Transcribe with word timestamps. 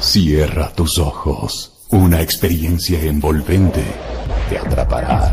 Cierra 0.00 0.72
tus 0.72 0.98
ojos. 0.98 1.72
Una 1.90 2.22
experiencia 2.22 3.02
envolvente 3.02 3.82
te 4.48 4.56
atrapará. 4.56 5.32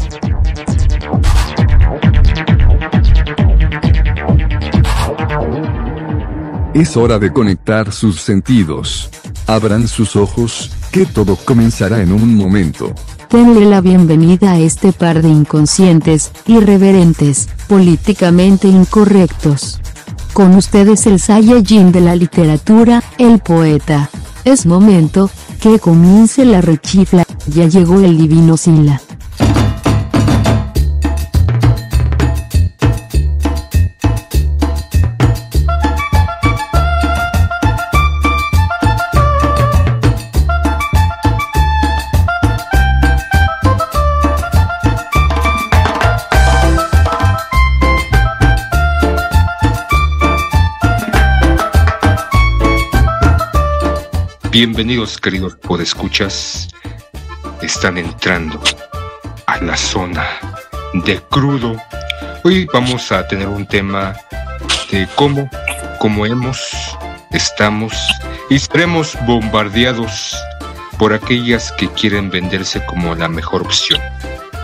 Es 6.74 6.98
hora 6.98 7.20
de 7.20 7.32
conectar 7.32 7.92
sus 7.92 8.20
sentidos. 8.22 9.10
Abran 9.46 9.88
sus 9.88 10.16
ojos, 10.16 10.72
que 10.92 11.06
todo 11.06 11.36
comenzará 11.36 12.02
en 12.02 12.12
un 12.12 12.36
momento. 12.36 12.92
Denle 13.30 13.66
la 13.66 13.82
bienvenida 13.82 14.54
a 14.54 14.60
este 14.60 14.92
par 14.92 15.22
de 15.22 15.30
inconscientes, 15.30 16.32
irreverentes, 16.48 17.50
políticamente 17.68 18.68
incorrectos. 18.68 19.80
Con 20.34 20.56
ustedes 20.56 21.06
el 21.06 21.20
Saiyajin 21.20 21.92
de 21.92 22.02
la 22.02 22.16
literatura, 22.16 23.04
el 23.20 23.40
poeta. 23.40 24.10
Es 24.46 24.68
momento, 24.68 25.32
que 25.60 25.80
comience 25.80 26.46
la 26.46 26.62
rechifla, 26.62 27.26
ya 27.48 27.66
llegó 27.66 28.00
el 28.02 28.16
divino 28.16 28.58
Sila. 28.58 29.02
Bienvenidos 54.56 55.18
queridos 55.18 55.58
podescuchas, 55.58 56.70
están 57.62 57.98
entrando 57.98 58.58
a 59.48 59.60
la 59.60 59.76
zona 59.76 60.26
de 60.94 61.20
crudo. 61.30 61.76
Hoy 62.46 62.66
vamos 62.72 63.12
a 63.12 63.28
tener 63.28 63.50
un 63.50 63.68
tema 63.68 64.16
de 64.90 65.10
cómo, 65.16 65.50
cómo 66.00 66.26
hemos, 66.26 66.72
estamos 67.32 67.94
y 68.50 68.58
seremos 68.58 69.18
bombardeados 69.28 70.34
por 70.98 71.12
aquellas 71.14 71.74
que 71.74 71.90
quieren 71.90 72.30
venderse 72.30 72.82
como 72.86 73.14
la 73.14 73.28
mejor 73.28 73.62
opción. 73.62 74.00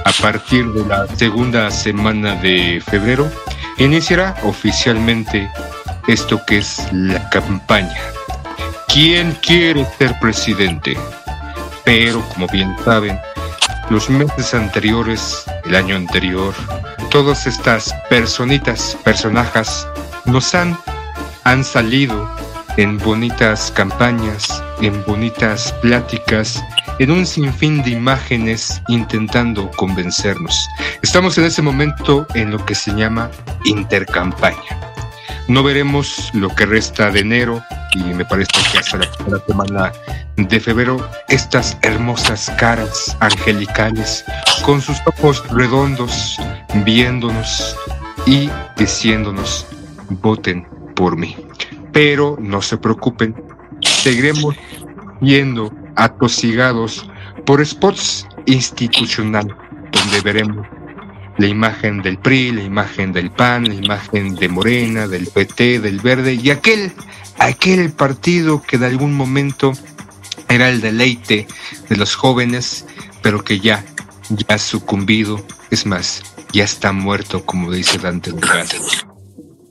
A 0.05 0.11
partir 0.21 0.71
de 0.71 0.85
la 0.85 1.05
segunda 1.17 1.69
semana 1.69 2.35
de 2.35 2.79
febrero 2.79 3.29
iniciará 3.77 4.37
oficialmente 4.43 5.51
esto 6.07 6.39
que 6.47 6.59
es 6.59 6.81
la 6.93 7.29
campaña 7.29 8.10
quién 8.91 9.31
quiere 9.41 9.85
ser 9.97 10.19
presidente. 10.19 10.97
Pero, 11.85 12.21
como 12.29 12.47
bien 12.47 12.75
saben, 12.83 13.17
los 13.89 14.09
meses 14.09 14.53
anteriores, 14.53 15.45
el 15.65 15.75
año 15.75 15.95
anterior, 15.95 16.53
todas 17.09 17.47
estas 17.47 17.93
personitas, 18.09 18.97
personajes, 19.03 19.87
nos 20.25 20.53
han, 20.53 20.77
han 21.45 21.63
salido 21.63 22.29
en 22.77 22.97
bonitas 22.97 23.71
campañas, 23.71 24.61
en 24.81 25.03
bonitas 25.05 25.73
pláticas, 25.81 26.61
en 26.99 27.11
un 27.11 27.25
sinfín 27.25 27.81
de 27.83 27.91
imágenes 27.91 28.81
intentando 28.89 29.71
convencernos. 29.71 30.67
Estamos 31.01 31.37
en 31.37 31.45
ese 31.45 31.61
momento 31.61 32.27
en 32.33 32.51
lo 32.51 32.65
que 32.65 32.75
se 32.75 32.91
llama 32.91 33.31
intercampaña. 33.63 34.90
No 35.51 35.63
veremos 35.63 36.31
lo 36.33 36.47
que 36.47 36.65
resta 36.65 37.11
de 37.11 37.19
enero, 37.19 37.61
y 37.93 38.03
me 38.03 38.23
parece 38.23 38.53
que 38.71 38.77
hasta 38.77 38.99
la 38.99 39.37
semana 39.45 39.91
de 40.37 40.59
febrero, 40.61 41.05
estas 41.27 41.77
hermosas 41.81 42.49
caras 42.57 43.17
angelicales, 43.19 44.23
con 44.63 44.81
sus 44.81 44.97
ojos 45.05 45.45
redondos, 45.49 46.37
viéndonos 46.85 47.75
y 48.25 48.49
diciéndonos, 48.77 49.67
voten 50.21 50.65
por 50.95 51.17
mí. 51.17 51.35
Pero 51.91 52.37
no 52.39 52.61
se 52.61 52.77
preocupen, 52.77 53.35
seguiremos 53.81 54.55
yendo 55.19 55.69
atosigados 55.97 57.05
por 57.45 57.65
spots 57.65 58.25
institucional, 58.45 59.53
donde 59.91 60.21
veremos 60.21 60.65
la 61.41 61.47
imagen 61.47 62.03
del 62.03 62.19
PRI, 62.19 62.51
la 62.51 62.61
imagen 62.61 63.13
del 63.13 63.31
PAN, 63.31 63.67
la 63.67 63.73
imagen 63.73 64.35
de 64.35 64.47
Morena, 64.47 65.07
del 65.07 65.25
PT, 65.25 65.79
del 65.79 65.99
Verde 65.99 66.35
y 66.35 66.51
aquel 66.51 66.93
aquel 67.39 67.91
partido 67.91 68.61
que 68.61 68.77
de 68.77 68.85
algún 68.85 69.15
momento 69.15 69.73
era 70.49 70.69
el 70.69 70.81
deleite 70.81 71.47
de 71.89 71.95
los 71.95 72.13
jóvenes, 72.13 72.85
pero 73.23 73.43
que 73.43 73.59
ya, 73.59 73.83
ya 74.29 74.55
ha 74.55 74.59
sucumbido, 74.59 75.43
es 75.71 75.87
más, 75.87 76.21
ya 76.53 76.63
está 76.63 76.91
muerto, 76.91 77.43
como 77.43 77.71
dice 77.71 77.97
Dante 77.97 78.31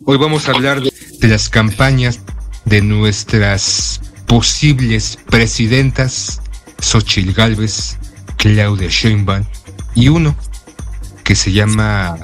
Hoy 0.04 0.18
vamos 0.18 0.48
a 0.48 0.50
hablar 0.50 0.80
de, 0.80 0.92
de 1.20 1.28
las 1.28 1.48
campañas 1.48 2.18
de 2.64 2.82
nuestras 2.82 4.00
posibles 4.26 5.20
presidentas, 5.28 6.40
Xochitl 6.80 7.32
Galvez, 7.32 7.96
Claudia 8.38 8.88
Sheinbaum 8.88 9.44
y 9.94 10.08
uno 10.08 10.34
que 11.30 11.36
se 11.36 11.52
llama... 11.52 12.16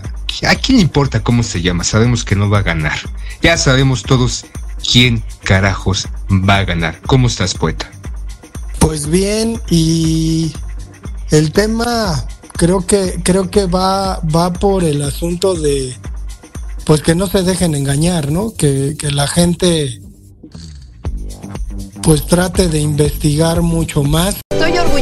¿A 0.48 0.54
quién 0.56 0.80
importa 0.80 1.22
cómo 1.22 1.44
se 1.44 1.62
llama? 1.62 1.84
Sabemos 1.84 2.24
que 2.24 2.34
no 2.34 2.50
va 2.50 2.58
a 2.58 2.62
ganar. 2.62 2.98
Ya 3.40 3.56
sabemos 3.56 4.02
todos 4.02 4.46
quién 4.90 5.22
carajos 5.44 6.08
va 6.28 6.56
a 6.56 6.64
ganar. 6.64 7.00
¿Cómo 7.06 7.28
estás, 7.28 7.54
poeta? 7.54 7.88
Pues 8.80 9.06
bien, 9.06 9.62
y 9.70 10.52
el 11.30 11.52
tema 11.52 12.26
creo 12.54 12.84
que 12.84 13.20
creo 13.22 13.48
que 13.48 13.66
va 13.66 14.18
va 14.22 14.52
por 14.52 14.82
el 14.82 15.00
asunto 15.02 15.54
de 15.54 15.96
pues 16.84 17.00
que 17.00 17.14
no 17.14 17.28
se 17.28 17.44
dejen 17.44 17.76
engañar, 17.76 18.32
¿no? 18.32 18.54
Que, 18.54 18.96
que 18.98 19.12
la 19.12 19.28
gente 19.28 20.00
pues 22.02 22.26
trate 22.26 22.66
de 22.66 22.80
investigar 22.80 23.62
mucho 23.62 24.02
más. 24.02 24.40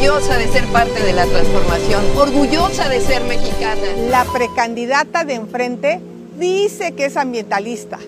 Orgullosa 0.05 0.37
de 0.37 0.49
ser 0.49 0.67
parte 0.67 1.03
de 1.03 1.13
la 1.15 1.25
transformación, 1.25 2.05
orgullosa 2.17 2.89
de 2.91 3.01
ser 3.01 3.25
mexicana. 3.25 3.81
La 4.11 4.25
precandidata 4.25 5.25
de 5.25 5.33
enfrente 5.33 5.99
dice 6.39 6.93
que 6.93 7.07
es 7.07 7.17
ambientalista 7.17 7.99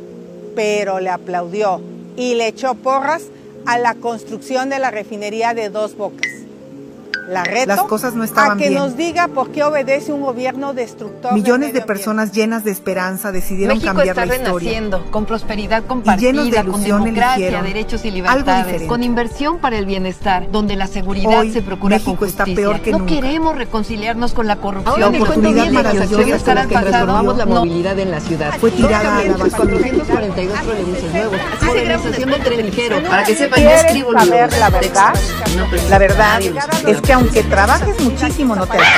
pero 0.56 0.98
le 0.98 1.10
aplaudió 1.10 1.80
y 2.16 2.34
le 2.34 2.48
echó 2.48 2.74
porras 2.74 3.24
a 3.66 3.78
la 3.78 3.94
construcción 3.94 4.70
de 4.70 4.80
la 4.80 4.90
refinería 4.90 5.54
de 5.54 5.68
Dos 5.68 5.96
Bocas. 5.96 6.35
La 7.28 7.42
reto 7.44 7.66
Las 7.66 7.82
cosas 7.82 8.14
no 8.14 8.22
estaban 8.24 8.52
a 8.52 8.56
que 8.62 8.68
bien. 8.68 8.80
nos 8.80 8.96
diga 8.96 9.28
por 9.28 9.50
qué 9.50 9.64
obedece 9.64 10.12
un 10.12 10.22
gobierno 10.22 10.72
destructor. 10.74 11.32
Millones 11.32 11.72
de 11.72 11.80
personas 11.82 12.32
llenas 12.32 12.62
de 12.64 12.70
esperanza 12.70 13.32
decidieron 13.32 13.76
México 13.76 13.94
cambiar 13.94 14.08
está 14.10 14.26
la 14.26 14.36
historia. 14.36 14.58
renaciendo 14.70 15.10
con 15.10 15.24
prosperidad 15.26 15.82
Y 15.82 15.86
compartida, 15.86 16.30
llenos 16.30 16.50
de 16.50 16.56
con 16.58 16.66
ilusión 16.66 17.02
democracia, 17.04 17.34
eligieron 17.36 17.64
derechos 17.66 18.04
y 18.04 18.10
libertades, 18.12 18.82
con 18.84 19.02
inversión 19.02 19.58
para 19.58 19.76
el 19.76 19.86
bienestar, 19.86 20.50
donde 20.52 20.76
la 20.76 20.86
seguridad 20.86 21.40
Hoy, 21.40 21.52
se 21.52 21.62
procura 21.62 21.96
México 21.96 22.16
con 22.16 22.28
está 22.28 22.44
justicia. 22.44 22.62
peor 22.68 22.80
que 22.80 22.92
no 22.92 22.98
nunca. 22.98 23.14
queremos 23.14 23.56
reconciliarnos 23.56 24.32
con 24.32 24.46
la 24.46 24.56
corrupción. 24.56 25.00
La 25.00 25.10
ni 25.10 25.16
oportunidad 25.18 25.64
con 25.64 25.74
maravillosa 25.74 26.16
regresar 26.16 26.58
al 26.58 26.68
que 26.68 26.74
transformamos 26.76 27.36
la 27.36 27.44
no. 27.46 27.54
movilidad 27.56 27.98
en 27.98 28.10
la 28.12 28.20
ciudad. 28.20 28.54
Fue 28.60 28.70
tirada 28.70 29.18
a 29.18 29.24
la 29.24 29.36
basura. 29.36 29.50
442 29.66 30.60
trolebuses 30.62 31.12
nuevos. 31.12 31.36
Modernización 31.62 32.30
del 32.30 32.42
tren 32.42 32.66
ligero. 32.66 33.02
Para 33.08 33.24
que 33.24 33.34
sepan, 33.34 33.60
yo 33.60 33.66
¿Quieres 33.66 33.84
escribo 33.84 34.12
saber 34.12 34.26
libros 34.52 34.58
la 34.60 34.70
verdad? 34.70 35.14
no, 35.56 35.90
La 35.90 35.98
verdad 35.98 36.40
es 36.86 37.00
que 37.00 37.15
aunque 37.16 37.42
trabajes 37.44 37.98
muchísimo 37.98 38.54
no 38.54 38.66
te 38.66 38.76
alcanza. 38.76 38.92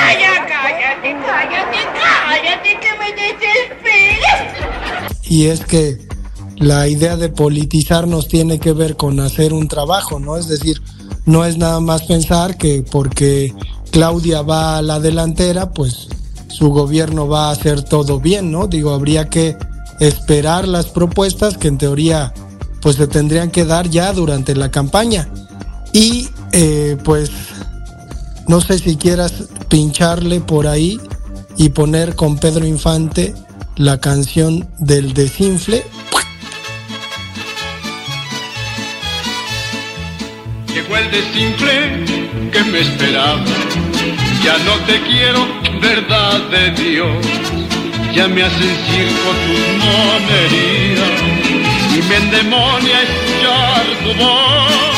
cállate, 0.48 1.16
cállate, 1.24 1.78
cállate, 2.26 2.80
que 2.80 2.88
me 2.98 3.12
desesperas. 3.22 4.42
Y 5.22 5.46
es 5.46 5.60
que 5.60 6.08
la 6.56 6.88
idea 6.88 7.16
de 7.16 7.28
politizarnos 7.28 8.26
tiene 8.26 8.58
que 8.58 8.72
ver 8.72 8.96
con 8.96 9.20
hacer 9.20 9.52
un 9.52 9.68
trabajo, 9.68 10.18
¿no? 10.18 10.36
Es 10.36 10.48
decir, 10.48 10.82
no 11.26 11.44
es 11.44 11.58
nada 11.58 11.78
más 11.78 12.02
pensar 12.02 12.56
que 12.56 12.84
porque 12.90 13.54
Claudia 13.92 14.42
va 14.42 14.78
a 14.78 14.82
la 14.82 14.98
delantera, 14.98 15.70
pues 15.70 16.08
su 16.48 16.70
gobierno 16.70 17.28
va 17.28 17.48
a 17.48 17.52
hacer 17.52 17.84
todo 17.84 18.18
bien, 18.18 18.50
¿no? 18.50 18.66
Digo, 18.66 18.90
habría 18.90 19.30
que 19.30 19.56
esperar 20.00 20.66
las 20.66 20.86
propuestas 20.86 21.56
que 21.56 21.68
en 21.68 21.78
teoría 21.78 22.34
pues 22.80 22.96
se 22.96 23.06
tendrían 23.06 23.52
que 23.52 23.64
dar 23.64 23.88
ya 23.88 24.12
durante 24.12 24.56
la 24.56 24.72
campaña. 24.72 25.28
Y 25.92 26.28
eh, 26.52 26.96
pues 27.04 27.30
no 28.48 28.60
sé 28.60 28.78
si 28.78 28.96
quieras 28.96 29.44
pincharle 29.68 30.40
por 30.40 30.66
ahí 30.66 30.98
y 31.56 31.68
poner 31.68 32.16
con 32.16 32.38
Pedro 32.38 32.66
Infante 32.66 33.34
la 33.76 34.00
canción 34.00 34.68
del 34.78 35.12
desinfle. 35.12 35.84
Llegó 40.74 40.96
el 40.96 41.10
desinfle 41.10 42.04
que 42.50 42.64
me 42.64 42.80
esperaba. 42.80 43.44
Ya 44.42 44.56
no 44.58 44.74
te 44.86 45.00
quiero, 45.02 45.46
verdad 45.80 46.40
de 46.50 46.70
Dios. 46.82 47.26
Ya 48.14 48.26
me 48.28 48.42
hacen 48.42 48.76
circo 48.88 49.30
tus 49.44 49.60
monerías 49.84 51.10
y 51.94 52.02
me 52.02 52.16
endemonia 52.16 53.02
escuchar 53.02 53.86
tu 54.02 54.24
voz. 54.24 54.88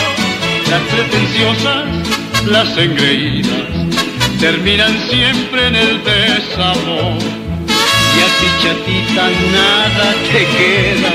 Las 0.71 0.83
pretenciosas, 0.83 2.10
las 2.47 2.77
engreídas, 2.77 3.69
terminan 4.41 4.97
siempre 5.09 5.69
en 5.69 5.77
el 5.77 6.05
desamor. 6.05 7.19
Y 8.17 8.21
a 8.21 8.29
ti, 8.39 8.49
chatita, 8.63 9.25
nada 9.53 10.15
te 10.31 10.47
queda 10.57 11.13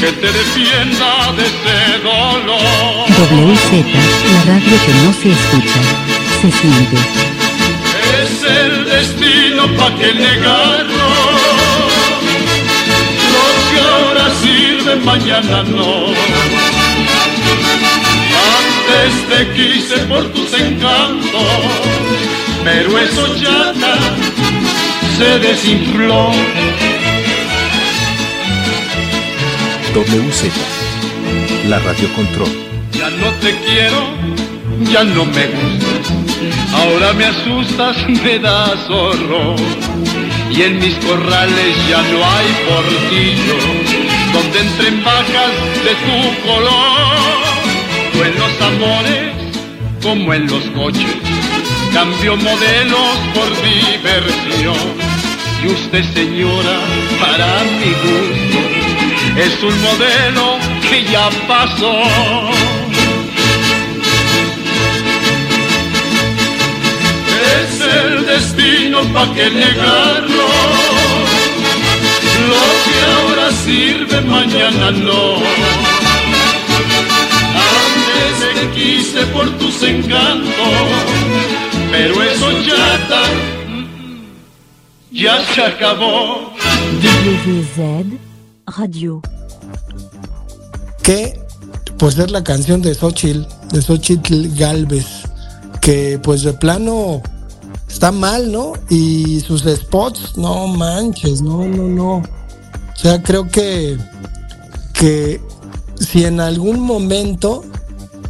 que 0.00 0.12
te 0.12 0.26
defienda 0.32 1.32
de 1.36 1.44
ese 1.46 1.98
dolor. 2.02 3.08
WZ, 3.08 3.68
la 4.32 4.40
radio 4.44 4.76
que 4.86 4.92
no 5.04 5.12
se 5.12 5.28
escucha, 5.32 5.80
se 6.40 6.48
siente. 6.52 6.96
Es 8.22 8.34
el 8.44 8.84
destino 8.84 9.62
pa' 9.76 9.92
que 9.96 10.14
negarlo. 10.14 11.08
Lo 13.34 13.46
que 13.70 13.78
ahora 13.80 14.24
sirve, 14.40 14.96
mañana 15.04 15.62
no. 15.64 15.88
Antes 18.98 19.28
te 19.28 19.52
quise 19.52 19.96
por 20.06 20.24
tus 20.32 20.52
encantos, 20.54 21.42
pero 22.64 22.98
eso 22.98 23.36
ya 23.36 23.72
se 25.16 25.38
desinfló. 25.38 26.30
WZ, 29.94 30.50
la 31.68 31.78
radio 31.78 32.12
control. 32.14 32.48
Ya 32.92 33.10
no 33.10 33.30
te 33.40 33.56
quiero, 33.58 34.08
ya 34.90 35.04
no 35.04 35.24
me 35.26 35.46
gustas. 35.46 36.12
Ahora 36.72 37.12
me 37.12 37.26
asustas, 37.26 37.96
me 38.24 38.38
das 38.38 38.90
horror. 38.90 39.56
Y 40.50 40.62
en 40.62 40.78
mis 40.78 40.94
corrales 40.96 41.76
ya 41.88 42.02
no 42.02 42.18
hay 42.24 42.46
portillo 42.68 43.58
donde 44.32 44.58
entren 44.60 45.04
vacas 45.04 45.52
de 45.84 45.94
tu 46.04 46.48
color. 46.48 47.47
Tú 48.12 48.22
en 48.22 48.34
los 48.38 48.60
amores, 48.60 49.32
como 50.02 50.32
en 50.34 50.46
los 50.46 50.64
coches, 50.70 51.16
cambio 51.92 52.36
modelos 52.36 53.18
por 53.34 53.48
diversión. 53.62 55.08
Y 55.62 55.66
usted, 55.66 56.04
señora, 56.14 56.78
para 57.20 57.64
mi 57.78 57.92
gusto, 58.04 58.58
es 59.36 59.62
un 59.62 59.82
modelo 59.82 60.58
que 60.88 61.04
ya 61.04 61.28
pasó. 61.46 62.02
Es 67.60 67.80
el 67.80 68.26
destino 68.26 69.02
pa' 69.12 69.34
que 69.34 69.50
negarlo. 69.50 70.48
Lo 72.48 72.64
que 72.84 72.96
ahora 73.14 73.52
sirve, 73.64 74.20
mañana 74.22 74.90
no. 74.92 76.07
Antes 78.88 79.12
te 79.12 79.20
quise 79.20 79.26
por 79.32 79.58
tus 79.58 79.82
encantos, 79.82 80.54
pero 81.90 82.22
eso 82.22 82.50
ya 82.62 82.94
está, 82.94 83.22
ya 85.10 85.44
se 85.54 85.62
acabó. 85.62 86.52
WZ 87.02 88.18
Radio. 88.66 89.20
que 91.02 91.38
pues 91.98 92.18
es 92.18 92.30
la 92.30 92.44
canción 92.44 92.80
de 92.80 92.94
Xochitl, 92.94 93.46
de 93.72 93.82
Xochitl 93.82 94.54
Galvez, 94.56 95.06
que 95.80 96.18
pues 96.22 96.42
de 96.42 96.52
plano 96.52 97.22
está 97.88 98.12
mal, 98.12 98.52
¿no? 98.52 98.72
Y 98.88 99.40
sus 99.40 99.62
spots, 99.62 100.36
no 100.36 100.66
manches, 100.66 101.42
no, 101.42 101.64
no, 101.64 101.88
no. 101.88 102.16
O 102.16 102.96
sea, 102.96 103.22
creo 103.22 103.48
que, 103.48 103.98
que 104.92 105.40
si 105.98 106.24
en 106.24 106.40
algún 106.40 106.80
momento, 106.80 107.64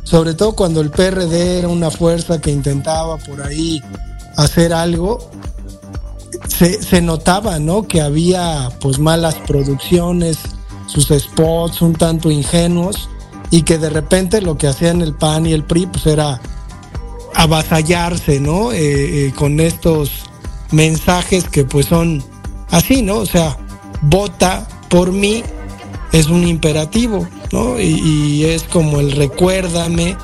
sobre 0.09 0.33
todo 0.33 0.53
cuando 0.53 0.81
el 0.81 0.91
PRD 0.91 1.59
era 1.59 1.69
una 1.69 1.91
fuerza 1.91 2.41
que 2.41 2.51
intentaba 2.51 3.19
por 3.19 3.43
ahí 3.43 3.83
hacer 4.37 4.73
algo, 4.73 5.31
se, 6.49 6.83
se 6.83 7.03
notaba, 7.03 7.59
¿no? 7.59 7.87
Que 7.87 8.01
había 8.01 8.71
pues 8.81 8.99
malas 8.99 9.35
producciones, 9.47 10.39
sus 10.87 11.09
spots 11.09 11.83
un 11.83 11.93
tanto 11.93 12.31
ingenuos 12.31 13.11
y 13.51 13.63
que 13.63 13.77
de 13.77 13.91
repente 13.91 14.41
lo 14.41 14.57
que 14.57 14.69
hacían 14.69 15.03
el 15.03 15.13
PAN 15.15 15.45
y 15.45 15.53
el 15.53 15.65
PRI 15.65 15.85
pues 15.85 16.07
era 16.07 16.41
avasallarse, 17.35 18.41
¿no? 18.41 18.73
Eh, 18.73 19.27
eh, 19.27 19.33
con 19.37 19.61
estos 19.61 20.11
mensajes 20.71 21.51
que 21.51 21.65
pues 21.65 21.85
son 21.85 22.25
así, 22.71 23.03
¿no? 23.03 23.17
O 23.19 23.27
sea, 23.27 23.59
vota 24.01 24.67
por 24.89 25.13
mí 25.13 25.43
es 26.13 26.29
un 26.29 26.47
imperativo, 26.47 27.29
¿no? 27.53 27.79
Y, 27.81 28.45
es 28.45 28.65
como 28.65 29.01
el 29.01 29.13
recuérdame 29.13 30.17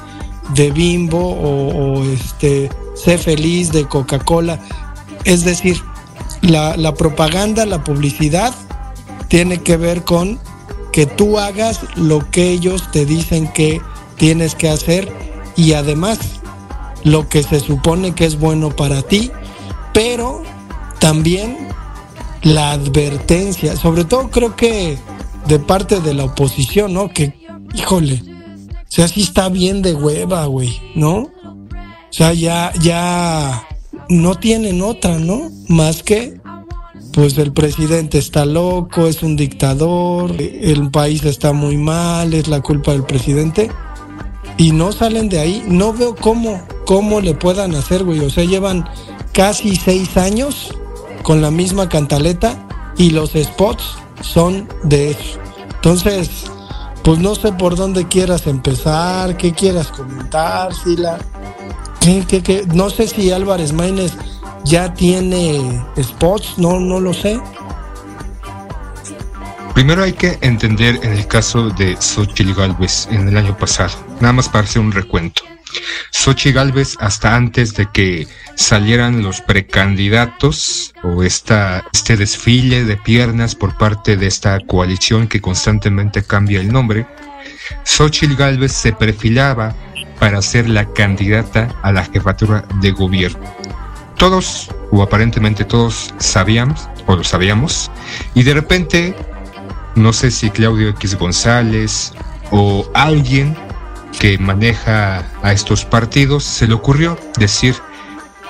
de 0.55 0.71
Bimbo 0.71 1.19
o, 1.19 2.01
o 2.01 2.05
este 2.05 2.71
sé 2.95 3.19
feliz 3.19 3.73
de 3.73 3.87
Coca-Cola. 3.87 4.61
Es 5.25 5.45
decir, 5.45 5.81
la, 6.43 6.77
la 6.77 6.95
propaganda, 6.95 7.67
la 7.67 7.83
publicidad 7.83 8.55
tiene 9.29 9.63
que 9.63 9.77
ver 9.77 10.05
con 10.05 10.39
que 10.93 11.07
tú 11.07 11.39
hagas 11.39 11.81
lo 11.97 12.31
que 12.31 12.51
ellos 12.51 12.91
te 12.93 13.05
dicen 13.05 13.53
que 13.53 13.81
tienes 14.17 14.55
que 14.55 14.69
hacer 14.69 15.13
y 15.57 15.73
además 15.73 16.19
lo 17.03 17.29
que 17.29 17.43
se 17.43 17.61
supone 17.61 18.15
que 18.15 18.25
es 18.25 18.39
bueno 18.39 18.71
para 18.71 19.03
ti, 19.03 19.31
pero 19.93 20.43
también 21.01 21.69
la 22.43 22.73
advertencia, 22.73 23.77
sobre 23.77 24.05
todo 24.05 24.31
creo 24.31 24.55
que 24.55 24.99
de 25.47 25.59
parte 25.59 26.01
de 26.01 26.15
la 26.15 26.25
oposición, 26.25 26.95
¿no? 26.95 27.09
Que, 27.09 27.35
híjole, 27.75 28.23
o 28.25 28.87
sea, 28.89 29.09
sí 29.09 29.23
está 29.23 29.49
bien 29.49 29.83
de 29.83 29.95
hueva, 29.95 30.47
güey, 30.47 30.81
¿no? 30.95 31.17
O 31.17 31.31
sea, 32.11 32.33
ya, 32.33 32.73
ya 32.81 33.67
no 34.09 34.37
tienen 34.37 34.83
otra, 34.83 35.19
¿no? 35.19 35.51
Más 35.69 36.03
que, 36.03 36.41
pues 37.13 37.37
el 37.39 37.53
presidente 37.53 38.19
está 38.19 38.45
loco, 38.45 39.07
es 39.07 39.23
un 39.23 39.37
dictador, 39.37 40.35
el 40.39 40.91
país 40.91 41.25
está 41.25 41.53
muy 41.53 41.77
mal, 41.77 42.35
es 42.35 42.49
la 42.49 42.61
culpa 42.61 42.93
del 42.93 43.05
presidente. 43.05 43.71
Y 44.57 44.71
no 44.71 44.93
salen 44.93 45.29
de 45.29 45.41
ahí, 45.41 45.65
no 45.67 45.93
veo 45.93 46.15
cómo, 46.15 46.63
cómo 46.87 47.21
le 47.21 47.35
puedan 47.35 47.75
hacer, 47.75 48.05
güey. 48.05 48.21
O 48.21 48.31
sea, 48.31 48.45
llevan 48.45 48.89
casi 49.33 49.75
seis 49.75 50.17
años 50.17 50.73
con 51.25 51.43
la 51.43 51.51
misma 51.51 51.89
cantaleta 51.89 52.69
y 52.97 53.11
los 53.11 53.33
spots 53.33 53.97
son 54.25 54.69
de 54.83 55.11
eso. 55.11 55.39
Entonces, 55.75 56.31
pues 57.03 57.19
no 57.19 57.35
sé 57.35 57.53
por 57.53 57.77
dónde 57.77 58.09
quieras 58.09 58.47
empezar, 58.47 59.37
qué 59.37 59.53
quieras 59.53 59.89
comentar, 59.89 60.75
Sila. 60.75 61.19
No 62.75 62.91
sé 62.91 63.07
si 63.07 63.31
Álvarez 63.31 63.73
Maínez 63.73 64.13
ya 64.65 64.93
tiene 64.95 65.85
spots, 66.03 66.59
no, 66.59 66.81
no 66.81 67.01
lo 67.01 67.13
sé. 67.13 67.41
Primero 69.75 70.03
hay 70.03 70.13
que 70.13 70.39
entender 70.41 71.01
en 71.03 71.13
el 71.13 71.27
caso 71.27 71.69
de 71.71 71.97
Xochitl 72.01 72.55
Galvez 72.55 73.09
en 73.11 73.29
el 73.29 73.37
año 73.37 73.57
pasado, 73.57 73.93
nada 74.21 74.33
más 74.33 74.49
para 74.49 74.65
hacer 74.65 74.81
un 74.81 74.93
recuento. 74.93 75.43
Xochitl 76.11 76.55
Galvez 76.55 76.97
hasta 77.01 77.35
antes 77.35 77.75
de 77.75 77.87
que 77.93 78.27
salieran 78.55 79.23
los 79.23 79.41
precandidatos 79.41 80.95
o 81.03 81.23
esta, 81.23 81.85
este 81.93 82.17
desfile 82.17 82.85
de 82.85 82.97
piernas 82.97 83.55
por 83.55 83.77
parte 83.77 84.17
de 84.17 84.27
esta 84.27 84.59
coalición 84.61 85.27
que 85.29 85.41
constantemente 85.41 86.23
cambia 86.23 86.61
el 86.61 86.73
nombre, 86.73 87.07
Xochitl 87.85 88.37
Galvez 88.37 88.73
se 88.73 88.93
perfilaba 88.93 89.75
para 90.19 90.41
ser 90.43 90.69
la 90.69 90.87
candidata 90.93 91.75
a 91.83 91.93
la 91.93 92.05
jefatura 92.05 92.65
de 92.81 92.93
gobierno. 92.93 93.45
Todos, 94.17 94.71
o 94.91 95.03
aparentemente 95.03 95.65
todos, 95.65 96.15
sabíamos, 96.19 96.89
o 97.07 97.17
lo 97.17 97.25
sabíamos, 97.25 97.91
y 98.35 98.43
de 98.45 98.55
repente, 98.55 99.15
no 99.97 100.13
sé 100.13 100.31
si 100.31 100.51
Claudio 100.51 100.91
X 100.91 101.17
González 101.17 102.13
o 102.51 102.89
alguien 102.95 103.57
que 104.19 104.39
maneja 104.39 105.25
a 105.43 105.53
estos 105.53 105.85
partidos, 105.85 106.45
se 106.45 106.67
le 106.67 106.75
ocurrió 106.75 107.19
decir, 107.39 107.75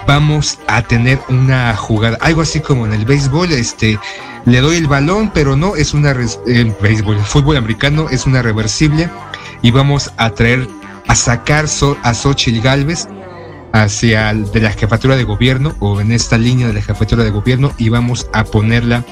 vamos 0.06 0.58
a 0.68 0.82
tener 0.82 1.18
una 1.28 1.74
jugada, 1.76 2.18
algo 2.20 2.42
así 2.42 2.60
como 2.60 2.86
en 2.86 2.92
el 2.92 3.04
béisbol, 3.04 3.52
este, 3.52 3.98
le 4.44 4.60
doy 4.60 4.76
el 4.76 4.86
balón, 4.86 5.30
pero 5.32 5.56
no 5.56 5.76
es 5.76 5.94
una, 5.94 6.10
el 6.46 6.74
béisbol, 6.80 7.16
el 7.16 7.24
fútbol 7.24 7.56
americano 7.56 8.08
es 8.10 8.26
una 8.26 8.42
reversible 8.42 9.08
y 9.62 9.70
vamos 9.70 10.10
a 10.16 10.30
traer, 10.30 10.68
a 11.08 11.14
sacar 11.14 11.68
so- 11.68 11.96
a 12.02 12.12
Xochitl 12.14 12.60
Galvez 12.60 13.08
hacia 13.72 14.32
de 14.32 14.60
la 14.60 14.70
jefatura 14.70 15.16
de 15.16 15.24
gobierno 15.24 15.74
o 15.80 16.00
en 16.00 16.12
esta 16.12 16.38
línea 16.38 16.68
de 16.68 16.74
la 16.74 16.82
jefatura 16.82 17.24
de 17.24 17.30
gobierno 17.30 17.72
y 17.76 17.88
vamos 17.88 18.28
a 18.32 18.44
ponerla 18.44 19.04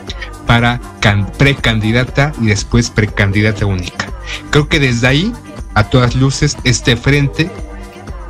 para 0.46 0.80
can- 1.00 1.26
precandidata 1.38 2.32
y 2.40 2.46
después 2.46 2.90
precandidata 2.90 3.66
única. 3.66 4.06
Creo 4.50 4.68
que 4.68 4.78
desde 4.78 5.06
ahí, 5.08 5.32
a 5.74 5.84
todas 5.84 6.14
luces, 6.14 6.56
este 6.64 6.96
frente 6.96 7.50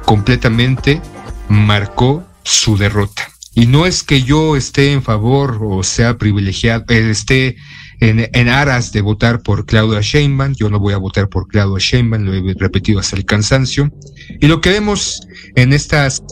completamente 0.04 1.00
marcó 1.48 2.24
su 2.44 2.76
derrota. 2.76 3.28
Y 3.54 3.66
no 3.66 3.84
es 3.86 4.02
que 4.02 4.22
yo 4.22 4.56
esté 4.56 4.92
en 4.92 5.02
favor 5.02 5.58
o 5.62 5.82
sea 5.82 6.16
privilegiado, 6.16 6.84
eh, 6.88 7.10
esté 7.10 7.56
en, 8.00 8.48
aras 8.48 8.92
de 8.92 9.00
votar 9.00 9.42
por 9.42 9.66
Claudia 9.66 10.00
Sheinbaum. 10.00 10.54
Yo 10.54 10.68
no 10.70 10.80
voy 10.80 10.94
a 10.94 10.98
votar 10.98 11.28
por 11.28 11.46
Claudia 11.46 11.78
Sheinbaum, 11.78 12.24
lo 12.24 12.34
he 12.34 12.54
repetido 12.54 12.98
hasta 12.98 13.16
el 13.16 13.24
cansancio. 13.24 13.92
Y 14.40 14.48
lo 14.48 14.60
que 14.60 14.70
vemos 14.70 15.20
en 15.54 15.72
estas 15.72 16.22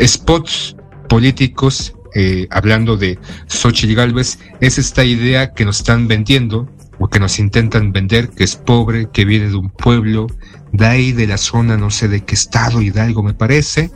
spots 0.00 0.76
políticos, 1.08 1.94
eh, 2.14 2.46
hablando 2.50 2.96
de 2.96 3.18
Xochitl 3.48 3.94
Galvez, 3.94 4.38
es 4.60 4.78
esta 4.78 5.04
idea 5.04 5.54
que 5.54 5.64
nos 5.64 5.78
están 5.78 6.06
vendiendo 6.06 6.68
que 7.08 7.20
nos 7.20 7.38
intentan 7.38 7.92
vender, 7.92 8.30
que 8.30 8.44
es 8.44 8.56
pobre, 8.56 9.08
que 9.12 9.24
viene 9.24 9.48
de 9.48 9.56
un 9.56 9.70
pueblo, 9.70 10.26
de 10.72 10.86
ahí 10.86 11.12
de 11.12 11.26
la 11.26 11.36
zona, 11.36 11.76
no 11.76 11.90
sé 11.90 12.08
de 12.08 12.24
qué 12.24 12.34
estado, 12.34 12.80
Hidalgo 12.80 13.22
me 13.22 13.34
parece, 13.34 13.90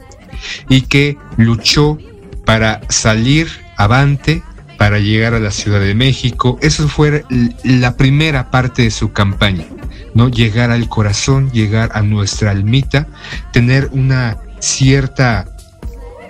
y 0.68 0.82
que 0.82 1.16
luchó 1.36 1.98
para 2.44 2.80
salir 2.88 3.48
avante, 3.76 4.42
para 4.78 4.98
llegar 4.98 5.34
a 5.34 5.40
la 5.40 5.50
Ciudad 5.50 5.80
de 5.80 5.94
México. 5.94 6.58
Eso 6.60 6.88
fue 6.88 7.24
la 7.64 7.96
primera 7.96 8.50
parte 8.50 8.82
de 8.82 8.90
su 8.90 9.12
campaña, 9.12 9.66
¿no? 10.14 10.28
Llegar 10.28 10.70
al 10.70 10.88
corazón, 10.88 11.50
llegar 11.50 11.90
a 11.94 12.02
nuestra 12.02 12.50
almita, 12.50 13.06
tener 13.52 13.88
una 13.92 14.38
cierta 14.60 15.46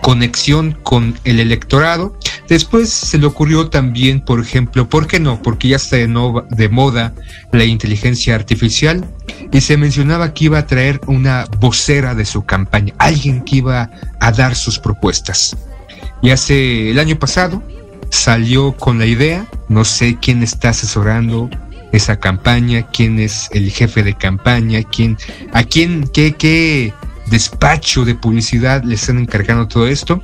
conexión 0.00 0.78
con 0.82 1.18
el 1.24 1.40
electorado. 1.40 2.18
Después 2.48 2.90
se 2.90 3.18
le 3.18 3.26
ocurrió 3.26 3.68
también, 3.68 4.20
por 4.20 4.40
ejemplo, 4.40 4.88
¿por 4.88 5.06
qué 5.08 5.18
no? 5.18 5.42
Porque 5.42 5.68
ya 5.68 5.76
está 5.76 5.96
de, 5.96 6.68
moda 6.70 7.12
la 7.52 7.64
inteligencia 7.64 8.34
artificial 8.36 9.04
y 9.52 9.60
se 9.60 9.76
mencionaba 9.76 10.32
que 10.32 10.44
iba 10.44 10.58
a 10.58 10.66
traer 10.66 11.00
una 11.06 11.46
vocera 11.58 12.14
de 12.14 12.24
su 12.24 12.44
campaña, 12.44 12.94
alguien 12.98 13.42
que 13.42 13.56
iba 13.56 13.90
a 14.20 14.32
dar 14.32 14.54
sus 14.54 14.78
propuestas. 14.78 15.56
Y 16.22 16.30
hace 16.30 16.90
el 16.90 16.98
año 17.00 17.18
pasado 17.18 17.62
salió 18.10 18.76
con 18.76 18.98
la 18.98 19.06
idea, 19.06 19.46
no 19.68 19.84
sé 19.84 20.16
quién 20.20 20.42
está 20.44 20.68
asesorando 20.68 21.50
esa 21.92 22.20
campaña, 22.20 22.86
quién 22.92 23.18
es 23.18 23.48
el 23.52 23.70
jefe 23.70 24.04
de 24.04 24.14
campaña, 24.14 24.82
quién, 24.84 25.18
a 25.52 25.64
quién, 25.64 26.08
qué, 26.12 26.34
qué 26.36 26.92
despacho 27.26 28.04
de 28.04 28.14
publicidad 28.14 28.84
le 28.84 28.94
están 28.94 29.18
encargando 29.18 29.66
todo 29.66 29.88
esto. 29.88 30.22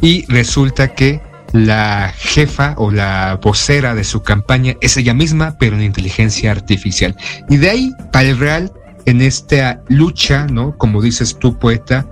Y 0.00 0.24
resulta 0.26 0.94
que 0.94 1.20
la 1.52 2.12
jefa 2.16 2.74
o 2.78 2.90
la 2.90 3.38
vocera 3.42 3.94
de 3.94 4.04
su 4.04 4.22
campaña 4.22 4.76
es 4.80 4.96
ella 4.96 5.14
misma, 5.14 5.56
pero 5.58 5.76
en 5.76 5.82
inteligencia 5.82 6.50
artificial. 6.50 7.14
Y 7.48 7.58
de 7.58 7.70
ahí, 7.70 7.92
para 8.10 8.28
el 8.28 8.38
Real, 8.38 8.72
en 9.04 9.20
esta 9.20 9.82
lucha, 9.88 10.46
¿no? 10.46 10.76
Como 10.78 11.02
dices 11.02 11.38
tú, 11.38 11.58
poeta, 11.58 12.08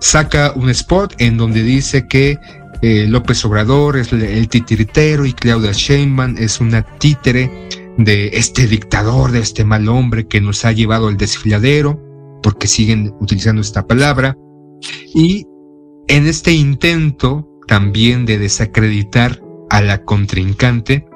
saca 0.00 0.52
un 0.54 0.70
spot 0.70 1.14
en 1.18 1.36
donde 1.36 1.62
dice 1.62 2.06
que 2.06 2.38
eh, 2.82 3.06
López 3.08 3.44
Obrador 3.44 3.96
es 3.96 4.12
el 4.12 4.48
titiritero 4.48 5.26
y 5.26 5.32
Claudia 5.32 5.72
Sheinbaum 5.72 6.36
es 6.38 6.60
una 6.60 6.82
títere 6.82 7.50
de 7.96 8.28
este 8.34 8.68
dictador, 8.68 9.32
de 9.32 9.40
este 9.40 9.64
mal 9.64 9.88
hombre 9.88 10.28
que 10.28 10.40
nos 10.40 10.64
ha 10.64 10.70
llevado 10.70 11.08
al 11.08 11.16
desfiladero, 11.16 12.00
porque 12.42 12.68
siguen 12.68 13.12
utilizando 13.18 13.60
esta 13.60 13.86
palabra. 13.86 14.36
Y 15.14 15.44
en 16.06 16.28
este 16.28 16.52
intento 16.52 17.47
también 17.68 18.26
de 18.26 18.38
desacreditar 18.38 19.40
a 19.70 19.80
la 19.80 20.02
contrincante, 20.04 21.06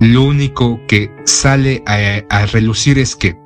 lo 0.00 0.22
único 0.22 0.80
que 0.86 1.10
sale 1.24 1.82
a, 1.86 2.46
relucir 2.46 2.98
es 2.98 3.16
que 3.16 3.36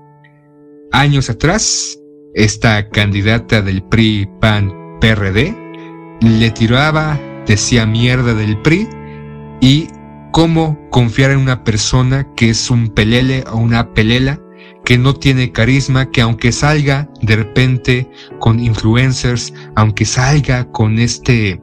años 0.93 1.31
atrás, 1.31 1.99
esta 2.35 2.89
candidata 2.91 3.63
del 3.63 3.83
PRI 3.83 4.29
PAN 4.41 4.73
PRD 5.01 5.57
le 6.21 6.51
tiraba 6.51 7.19
decía 7.47 7.87
mierda 7.87 8.35
del 8.35 8.57
PRI 8.63 8.89
y 9.61 9.89
cómo 10.31 10.79
confiar 10.91 11.31
en 11.33 11.39
una 11.39 11.65
persona 11.65 12.27
que 12.37 12.51
es 12.51 12.71
un 12.71 12.89
pelele 12.89 13.45
o 13.51 13.57
una 13.57 13.93
pelela 13.93 14.41
que 14.85 14.99
no 14.99 15.15
tiene 15.15 15.53
carisma, 15.53 16.11
que 16.11 16.21
aunque 16.21 16.53
salga 16.53 17.09
de 17.21 17.37
repente 17.37 18.11
con 18.41 18.59
influencers, 18.59 19.53
aunque 19.77 20.05
salga 20.05 20.65
con 20.73 20.99
este, 20.99 21.61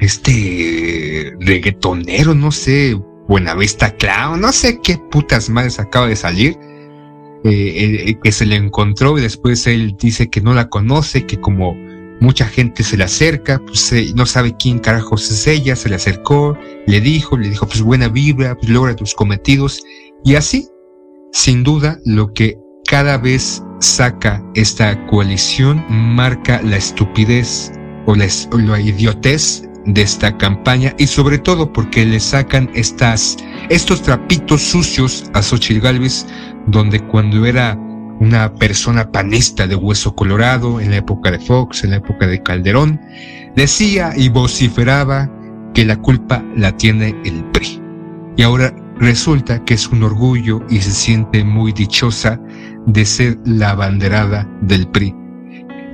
este 0.00 1.34
reggaetonero, 1.40 2.34
no 2.34 2.52
sé, 2.52 2.98
Buenavista 3.28 3.94
Clown, 3.96 4.40
no 4.40 4.52
sé 4.52 4.80
qué 4.82 4.98
putas 5.10 5.48
madres 5.48 5.78
acaba 5.80 6.06
de 6.06 6.16
salir, 6.16 6.56
eh, 7.44 8.04
eh, 8.08 8.18
que 8.22 8.32
se 8.32 8.46
le 8.46 8.56
encontró 8.56 9.18
y 9.18 9.20
después 9.20 9.66
él 9.66 9.96
dice 9.98 10.28
que 10.28 10.40
no 10.40 10.54
la 10.54 10.68
conoce, 10.68 11.26
que 11.26 11.40
como 11.40 11.76
Mucha 12.18 12.46
gente 12.46 12.82
se 12.82 12.96
le 12.96 13.04
acerca, 13.04 13.58
pues 13.58 13.92
eh, 13.92 14.12
no 14.14 14.24
sabe 14.24 14.56
quién 14.56 14.78
carajos 14.78 15.30
es 15.30 15.46
ella, 15.46 15.76
se 15.76 15.90
le 15.90 15.96
acercó, 15.96 16.56
le 16.86 17.00
dijo, 17.00 17.36
le 17.36 17.50
dijo, 17.50 17.66
pues 17.66 17.82
buena 17.82 18.08
vibra, 18.08 18.56
pues 18.56 18.70
logra 18.70 18.96
tus 18.96 19.14
cometidos. 19.14 19.82
Y 20.24 20.34
así, 20.34 20.66
sin 21.32 21.62
duda, 21.62 21.98
lo 22.06 22.32
que 22.32 22.58
cada 22.88 23.18
vez 23.18 23.62
saca 23.80 24.42
esta 24.54 25.06
coalición 25.08 25.84
marca 25.90 26.62
la 26.62 26.78
estupidez 26.78 27.70
o 28.06 28.14
la 28.14 28.80
idiotez 28.80 29.65
de 29.86 30.02
esta 30.02 30.36
campaña 30.36 30.94
y 30.98 31.06
sobre 31.06 31.38
todo 31.38 31.72
porque 31.72 32.04
le 32.04 32.20
sacan 32.20 32.70
estas, 32.74 33.36
estos 33.70 34.02
trapitos 34.02 34.62
sucios 34.62 35.30
a 35.34 35.42
Xochitl 35.42 35.80
Galvez, 35.80 36.26
donde 36.66 37.00
cuando 37.00 37.46
era 37.46 37.78
una 38.20 38.52
persona 38.54 39.10
panista 39.10 39.66
de 39.66 39.76
hueso 39.76 40.14
colorado 40.14 40.80
en 40.80 40.90
la 40.90 40.96
época 40.96 41.30
de 41.30 41.38
Fox, 41.38 41.84
en 41.84 41.90
la 41.90 41.96
época 41.96 42.26
de 42.26 42.42
Calderón, 42.42 43.00
decía 43.54 44.12
y 44.16 44.28
vociferaba 44.28 45.30
que 45.74 45.84
la 45.84 45.96
culpa 45.96 46.42
la 46.56 46.76
tiene 46.76 47.14
el 47.24 47.44
PRI. 47.52 47.80
Y 48.36 48.42
ahora 48.42 48.74
resulta 48.98 49.64
que 49.64 49.74
es 49.74 49.88
un 49.88 50.02
orgullo 50.02 50.62
y 50.70 50.80
se 50.80 50.90
siente 50.90 51.44
muy 51.44 51.72
dichosa 51.72 52.40
de 52.86 53.04
ser 53.04 53.38
la 53.44 53.70
abanderada 53.70 54.48
del 54.62 54.88
PRI. 54.88 55.14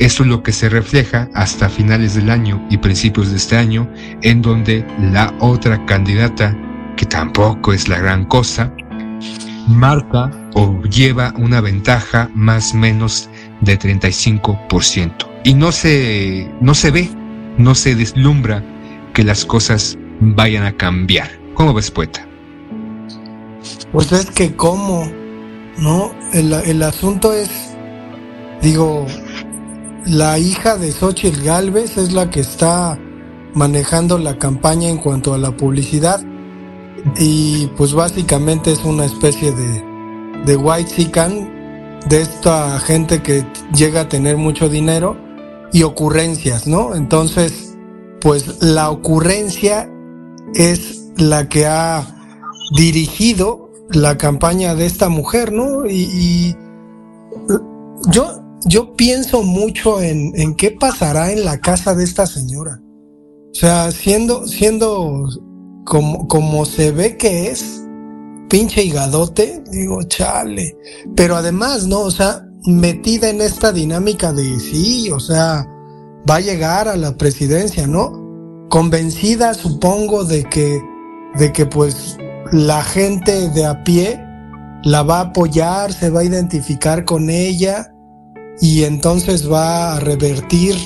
Eso 0.02 0.24
es 0.24 0.30
lo 0.30 0.42
que 0.42 0.50
se 0.50 0.68
refleja 0.68 1.28
hasta 1.32 1.68
finales 1.68 2.16
del 2.16 2.28
año 2.28 2.60
y 2.68 2.78
principios 2.78 3.30
de 3.30 3.36
este 3.36 3.56
año, 3.56 3.88
en 4.22 4.42
donde 4.42 4.84
la 4.98 5.32
otra 5.38 5.86
candidata, 5.86 6.56
que 6.96 7.06
tampoco 7.06 7.72
es 7.72 7.86
la 7.86 8.00
gran 8.00 8.24
cosa, 8.24 8.74
marca 9.68 10.28
o 10.54 10.82
lleva 10.82 11.32
una 11.38 11.60
ventaja 11.60 12.28
más 12.34 12.74
o 12.74 12.78
menos 12.78 13.30
de 13.60 13.78
35%. 13.78 15.12
Y 15.44 15.54
no 15.54 15.70
se, 15.70 16.50
no 16.60 16.74
se 16.74 16.90
ve, 16.90 17.08
no 17.56 17.76
se 17.76 17.94
deslumbra 17.94 18.60
que 19.14 19.22
las 19.22 19.44
cosas 19.44 19.96
vayan 20.18 20.64
a 20.64 20.72
cambiar. 20.72 21.30
¿Cómo 21.54 21.74
ves, 21.74 21.92
poeta? 21.92 22.26
Pues 23.92 24.10
es 24.10 24.26
que 24.32 24.56
cómo, 24.56 25.08
¿no? 25.78 26.12
El, 26.32 26.52
el 26.54 26.82
asunto 26.82 27.32
es, 27.32 27.76
digo, 28.62 29.06
la 30.06 30.38
hija 30.38 30.76
de 30.76 30.92
Xochitl 30.92 31.42
Galvez 31.42 31.96
es 31.96 32.12
la 32.12 32.30
que 32.30 32.40
está 32.40 32.98
manejando 33.54 34.18
la 34.18 34.38
campaña 34.38 34.88
en 34.88 34.98
cuanto 34.98 35.34
a 35.34 35.38
la 35.38 35.56
publicidad 35.56 36.20
y 37.16 37.66
pues 37.76 37.92
básicamente 37.92 38.72
es 38.72 38.84
una 38.84 39.04
especie 39.04 39.52
de, 39.52 39.84
de 40.46 40.56
white 40.56 40.90
sican 40.90 42.00
de 42.08 42.22
esta 42.22 42.78
gente 42.80 43.22
que 43.22 43.46
llega 43.74 44.02
a 44.02 44.08
tener 44.08 44.36
mucho 44.36 44.68
dinero 44.68 45.16
y 45.72 45.82
ocurrencias, 45.84 46.66
¿no? 46.66 46.94
Entonces, 46.94 47.74
pues 48.20 48.62
la 48.62 48.90
ocurrencia 48.90 49.90
es 50.54 51.10
la 51.16 51.48
que 51.48 51.66
ha 51.66 52.06
dirigido 52.76 53.70
la 53.90 54.16
campaña 54.16 54.74
de 54.74 54.86
esta 54.86 55.08
mujer, 55.08 55.52
¿no? 55.52 55.86
Y, 55.86 56.56
yo, 58.08 58.41
yo 58.66 58.94
pienso 58.94 59.42
mucho 59.42 60.00
en, 60.00 60.32
en 60.36 60.54
qué 60.54 60.70
pasará 60.70 61.32
en 61.32 61.44
la 61.44 61.58
casa 61.60 61.94
de 61.94 62.04
esta 62.04 62.26
señora. 62.26 62.80
O 63.50 63.54
sea, 63.54 63.90
siendo, 63.90 64.46
siendo 64.46 65.28
como, 65.84 66.26
como 66.28 66.64
se 66.64 66.90
ve 66.90 67.16
que 67.16 67.48
es, 67.48 67.82
pinche 68.48 68.84
higadote, 68.84 69.62
digo, 69.70 70.02
chale. 70.04 70.76
Pero 71.16 71.36
además, 71.36 71.86
¿no? 71.86 72.00
O 72.00 72.10
sea, 72.10 72.46
metida 72.66 73.28
en 73.28 73.40
esta 73.40 73.72
dinámica 73.72 74.32
de 74.32 74.58
sí, 74.60 75.10
o 75.10 75.20
sea, 75.20 75.66
va 76.28 76.36
a 76.36 76.40
llegar 76.40 76.88
a 76.88 76.96
la 76.96 77.16
presidencia, 77.16 77.86
¿no? 77.86 78.66
Convencida, 78.70 79.54
supongo, 79.54 80.24
de 80.24 80.44
que, 80.44 80.80
de 81.36 81.52
que 81.52 81.66
pues 81.66 82.16
la 82.52 82.82
gente 82.82 83.50
de 83.50 83.66
a 83.66 83.84
pie 83.84 84.20
la 84.84 85.02
va 85.02 85.18
a 85.18 85.22
apoyar, 85.24 85.92
se 85.92 86.10
va 86.10 86.20
a 86.20 86.24
identificar 86.24 87.04
con 87.04 87.28
ella 87.28 87.91
y 88.60 88.84
entonces 88.84 89.50
va 89.50 89.96
a 89.96 90.00
revertir 90.00 90.76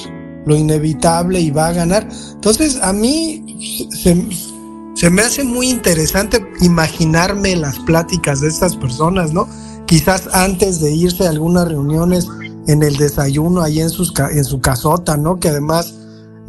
lo 0.46 0.56
inevitable 0.56 1.40
y 1.40 1.50
va 1.50 1.68
a 1.68 1.72
ganar. 1.72 2.08
Entonces, 2.32 2.78
a 2.80 2.92
mí 2.92 3.88
se, 3.92 5.10
me 5.10 5.22
hace 5.22 5.44
muy 5.44 5.68
interesante 5.68 6.44
imaginarme 6.60 7.56
las 7.56 7.78
pláticas 7.80 8.40
de 8.40 8.48
estas 8.48 8.76
personas, 8.76 9.32
¿no? 9.32 9.48
Quizás 9.86 10.28
antes 10.32 10.80
de 10.80 10.92
irse 10.92 11.26
a 11.26 11.30
algunas 11.30 11.68
reuniones 11.68 12.28
en 12.68 12.82
el 12.82 12.96
desayuno 12.96 13.62
ahí 13.62 13.80
en, 13.80 13.90
sus, 13.90 14.12
en 14.18 14.44
su 14.44 14.60
casota, 14.60 15.16
¿no? 15.16 15.38
Que 15.38 15.48
además 15.48 15.94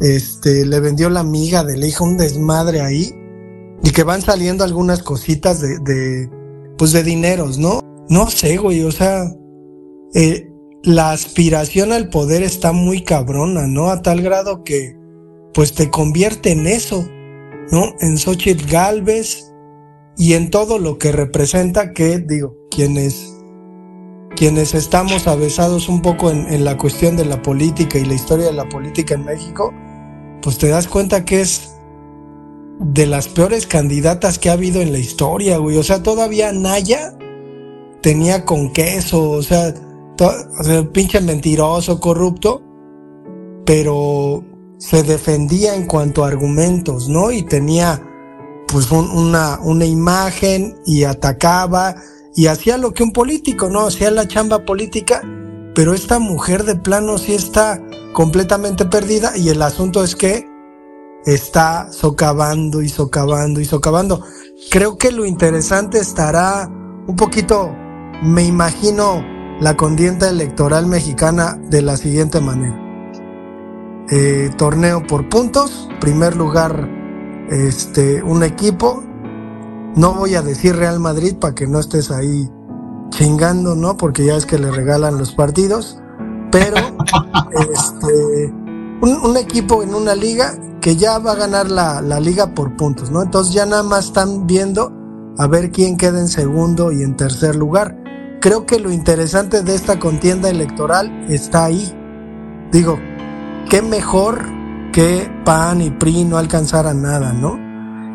este, 0.00 0.64
le 0.64 0.80
vendió 0.80 1.10
la 1.10 1.20
amiga 1.20 1.64
de 1.64 1.76
la 1.76 1.86
hija 1.86 2.04
un 2.04 2.16
desmadre 2.16 2.80
ahí. 2.80 3.12
y 3.82 3.90
que 3.90 4.02
van 4.02 4.22
saliendo 4.22 4.64
algunas 4.64 5.02
cositas 5.02 5.60
de, 5.60 5.78
de 5.78 6.30
pues 6.78 6.92
de 6.92 7.02
dineros, 7.02 7.58
¿no? 7.58 7.80
No 8.08 8.30
sé, 8.30 8.56
güey, 8.56 8.82
o 8.82 8.92
sea, 8.92 9.24
eh, 10.14 10.47
la 10.82 11.10
aspiración 11.12 11.92
al 11.92 12.08
poder 12.08 12.42
está 12.42 12.72
muy 12.72 13.02
cabrona, 13.02 13.66
¿no? 13.66 13.90
A 13.90 14.02
tal 14.02 14.22
grado 14.22 14.64
que, 14.64 14.96
pues 15.52 15.74
te 15.74 15.90
convierte 15.90 16.52
en 16.52 16.66
eso, 16.66 17.08
¿no? 17.70 17.94
En 18.00 18.16
Xochitl 18.16 18.70
Galvez 18.70 19.52
y 20.16 20.34
en 20.34 20.50
todo 20.50 20.78
lo 20.78 20.98
que 20.98 21.12
representa 21.12 21.92
que, 21.92 22.18
digo, 22.18 22.56
quienes, 22.70 23.34
quienes 24.36 24.74
estamos 24.74 25.26
avesados 25.26 25.88
un 25.88 26.00
poco 26.00 26.30
en, 26.30 26.52
en 26.52 26.64
la 26.64 26.76
cuestión 26.76 27.16
de 27.16 27.24
la 27.24 27.42
política 27.42 27.98
y 27.98 28.04
la 28.04 28.14
historia 28.14 28.46
de 28.46 28.52
la 28.52 28.68
política 28.68 29.14
en 29.14 29.24
México, 29.24 29.72
pues 30.42 30.58
te 30.58 30.68
das 30.68 30.86
cuenta 30.86 31.24
que 31.24 31.40
es 31.40 31.72
de 32.80 33.06
las 33.06 33.26
peores 33.28 33.66
candidatas 33.66 34.38
que 34.38 34.50
ha 34.50 34.52
habido 34.52 34.80
en 34.80 34.92
la 34.92 34.98
historia, 34.98 35.58
güey. 35.58 35.76
O 35.76 35.82
sea, 35.82 36.02
todavía 36.02 36.52
Naya 36.52 37.14
tenía 38.00 38.44
con 38.44 38.72
queso, 38.72 39.30
o 39.30 39.42
sea, 39.42 39.74
o 40.20 40.92
pinche 40.92 41.20
mentiroso, 41.20 42.00
corrupto, 42.00 42.62
pero 43.64 44.44
se 44.78 45.02
defendía 45.02 45.74
en 45.74 45.86
cuanto 45.86 46.24
a 46.24 46.28
argumentos, 46.28 47.08
¿no? 47.08 47.30
Y 47.30 47.42
tenía 47.42 48.02
pues 48.68 48.90
una, 48.90 49.58
una 49.62 49.84
imagen 49.84 50.78
y 50.84 51.04
atacaba 51.04 51.96
y 52.34 52.46
hacía 52.46 52.78
lo 52.78 52.92
que 52.92 53.02
un 53.02 53.12
político, 53.12 53.68
¿no? 53.68 53.86
Hacía 53.86 54.10
la 54.10 54.28
chamba 54.28 54.64
política, 54.64 55.22
pero 55.74 55.94
esta 55.94 56.18
mujer 56.18 56.64
de 56.64 56.76
plano 56.76 57.18
sí 57.18 57.34
está 57.34 57.82
completamente 58.12 58.84
perdida 58.84 59.36
y 59.36 59.48
el 59.48 59.62
asunto 59.62 60.04
es 60.04 60.14
que 60.14 60.46
está 61.24 61.92
socavando 61.92 62.82
y 62.82 62.88
socavando 62.88 63.60
y 63.60 63.64
socavando. 63.64 64.22
Creo 64.70 64.96
que 64.98 65.12
lo 65.12 65.24
interesante 65.26 65.98
estará 65.98 66.68
un 67.06 67.16
poquito, 67.16 67.74
me 68.22 68.44
imagino, 68.44 69.22
la 69.60 69.76
contienda 69.76 70.28
electoral 70.28 70.86
mexicana 70.86 71.58
de 71.68 71.82
la 71.82 71.96
siguiente 71.96 72.40
manera. 72.40 72.78
Eh, 74.10 74.50
torneo 74.56 75.06
por 75.06 75.28
puntos, 75.28 75.88
primer 76.00 76.36
lugar 76.36 76.88
este, 77.50 78.22
un 78.22 78.42
equipo. 78.42 79.02
No 79.96 80.14
voy 80.14 80.34
a 80.34 80.42
decir 80.42 80.76
Real 80.76 81.00
Madrid 81.00 81.36
para 81.36 81.54
que 81.54 81.66
no 81.66 81.80
estés 81.80 82.10
ahí 82.10 82.48
chingando, 83.10 83.74
¿no? 83.74 83.96
Porque 83.96 84.24
ya 84.24 84.36
es 84.36 84.46
que 84.46 84.58
le 84.58 84.70
regalan 84.70 85.18
los 85.18 85.32
partidos. 85.32 85.98
Pero 86.52 86.76
este, 87.72 88.52
un, 89.02 89.18
un 89.22 89.36
equipo 89.36 89.82
en 89.82 89.94
una 89.94 90.14
liga 90.14 90.54
que 90.80 90.96
ya 90.96 91.18
va 91.18 91.32
a 91.32 91.36
ganar 91.36 91.70
la, 91.70 92.00
la, 92.00 92.20
liga 92.20 92.54
por 92.54 92.76
puntos, 92.76 93.10
¿no? 93.10 93.22
Entonces 93.22 93.52
ya 93.52 93.66
nada 93.66 93.82
más 93.82 94.06
están 94.06 94.46
viendo 94.46 94.92
a 95.36 95.46
ver 95.46 95.70
quién 95.70 95.96
queda 95.96 96.20
en 96.20 96.28
segundo 96.28 96.92
y 96.92 97.02
en 97.02 97.16
tercer 97.16 97.56
lugar. 97.56 98.07
Creo 98.40 98.66
que 98.66 98.78
lo 98.78 98.92
interesante 98.92 99.62
de 99.62 99.74
esta 99.74 99.98
contienda 99.98 100.48
electoral 100.48 101.26
está 101.28 101.64
ahí. 101.64 101.92
Digo, 102.70 102.98
qué 103.68 103.82
mejor 103.82 104.44
que 104.92 105.28
PAN 105.44 105.82
y 105.82 105.90
PRI 105.90 106.24
no 106.24 106.38
alcanzaran 106.38 107.02
nada, 107.02 107.32
¿no? 107.32 107.58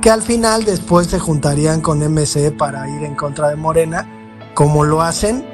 Que 0.01 0.10
al 0.10 0.22
final 0.22 0.63
después 0.63 1.08
se 1.08 1.20
juntarían 1.20 1.82
con 1.82 2.00
MC 2.00 2.56
para 2.58 2.88
ir 2.89 3.03
en 3.03 3.15
contra 3.15 3.50
de 3.50 3.58
Morena, 3.58 4.08
como 4.53 4.86
lo 4.86 5.01
hacen, 5.01 5.46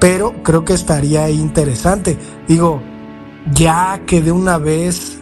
pero 0.00 0.42
creo 0.42 0.64
que 0.64 0.72
estaría 0.72 1.30
interesante. 1.30 2.18
Digo, 2.48 2.82
ya 3.52 4.02
que 4.06 4.22
de 4.22 4.32
una 4.32 4.58
vez 4.58 5.18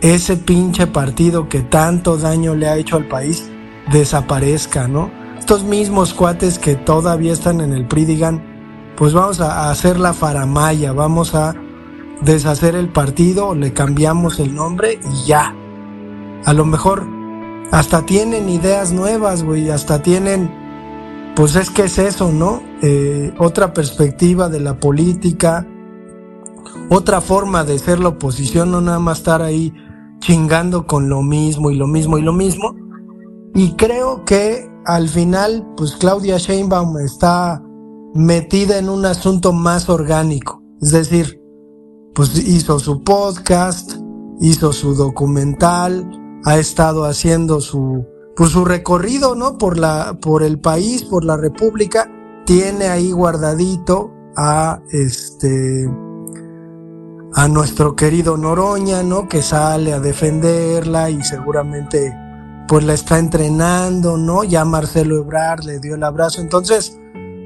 ese 0.00 0.36
pinche 0.36 0.86
partido 0.86 1.48
que 1.48 1.62
tanto 1.62 2.16
daño 2.16 2.54
le 2.54 2.68
ha 2.68 2.76
hecho 2.76 2.96
al 2.96 3.08
país 3.08 3.48
desaparezca, 3.90 4.86
¿no? 4.86 5.10
Estos 5.46 5.62
mismos 5.62 6.12
cuates 6.12 6.58
que 6.58 6.74
todavía 6.74 7.32
están 7.32 7.60
en 7.60 7.72
el 7.72 7.86
PRI 7.86 8.04
digan, 8.04 8.42
pues 8.96 9.12
vamos 9.14 9.40
a 9.40 9.70
hacer 9.70 9.96
la 9.96 10.12
faramaya, 10.12 10.92
vamos 10.92 11.36
a 11.36 11.54
deshacer 12.20 12.74
el 12.74 12.88
partido, 12.88 13.54
le 13.54 13.72
cambiamos 13.72 14.40
el 14.40 14.56
nombre 14.56 14.98
y 15.08 15.28
ya. 15.28 15.54
A 16.44 16.52
lo 16.52 16.64
mejor 16.64 17.06
hasta 17.70 18.04
tienen 18.04 18.48
ideas 18.48 18.90
nuevas, 18.90 19.44
güey, 19.44 19.70
hasta 19.70 20.02
tienen, 20.02 20.50
pues 21.36 21.54
es 21.54 21.70
que 21.70 21.84
es 21.84 21.98
eso, 22.00 22.32
¿no? 22.32 22.60
Eh, 22.82 23.32
otra 23.38 23.72
perspectiva 23.72 24.48
de 24.48 24.58
la 24.58 24.80
política, 24.80 25.64
otra 26.90 27.20
forma 27.20 27.62
de 27.62 27.78
ser 27.78 28.00
la 28.00 28.08
oposición, 28.08 28.72
no 28.72 28.80
nada 28.80 28.98
más 28.98 29.18
estar 29.18 29.42
ahí 29.42 29.72
chingando 30.18 30.88
con 30.88 31.08
lo 31.08 31.22
mismo 31.22 31.70
y 31.70 31.76
lo 31.76 31.86
mismo 31.86 32.18
y 32.18 32.22
lo 32.22 32.32
mismo. 32.32 32.74
Y 33.54 33.74
creo 33.76 34.24
que 34.24 34.74
al 34.86 35.08
final, 35.08 35.66
pues 35.76 35.96
Claudia 35.96 36.38
Sheinbaum 36.38 36.98
está 36.98 37.62
metida 38.14 38.78
en 38.78 38.88
un 38.88 39.04
asunto 39.04 39.52
más 39.52 39.88
orgánico. 39.88 40.62
Es 40.80 40.92
decir, 40.92 41.42
pues 42.14 42.38
hizo 42.38 42.78
su 42.78 43.02
podcast, 43.02 43.94
hizo 44.40 44.72
su 44.72 44.94
documental, 44.94 46.08
ha 46.44 46.58
estado 46.58 47.04
haciendo 47.04 47.60
su, 47.60 48.06
pues 48.36 48.50
su 48.50 48.64
recorrido, 48.64 49.34
¿no? 49.34 49.58
Por 49.58 49.76
la, 49.76 50.18
por 50.20 50.44
el 50.44 50.60
país, 50.60 51.02
por 51.02 51.24
la 51.24 51.36
república. 51.36 52.08
Tiene 52.46 52.86
ahí 52.86 53.10
guardadito 53.10 54.12
a 54.36 54.80
este, 54.92 55.90
a 57.34 57.48
nuestro 57.48 57.96
querido 57.96 58.36
Noroña, 58.36 59.02
¿no? 59.02 59.28
Que 59.28 59.42
sale 59.42 59.92
a 59.92 59.98
defenderla 59.98 61.10
y 61.10 61.24
seguramente 61.24 62.14
pues 62.68 62.84
la 62.84 62.94
está 62.94 63.18
entrenando, 63.18 64.16
¿no? 64.16 64.44
Ya 64.44 64.64
Marcelo 64.64 65.16
Ebrard 65.16 65.64
le 65.64 65.78
dio 65.78 65.94
el 65.94 66.02
abrazo. 66.02 66.40
Entonces, 66.40 66.98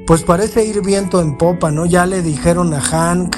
pues 0.07 0.23
parece 0.23 0.65
ir 0.65 0.83
viento 0.83 1.21
en 1.21 1.37
popa, 1.37 1.71
¿no? 1.71 1.87
Ya 1.87 2.07
le 2.07 2.23
dijeron 2.23 2.75
a 2.75 2.81
Hank 2.81 3.37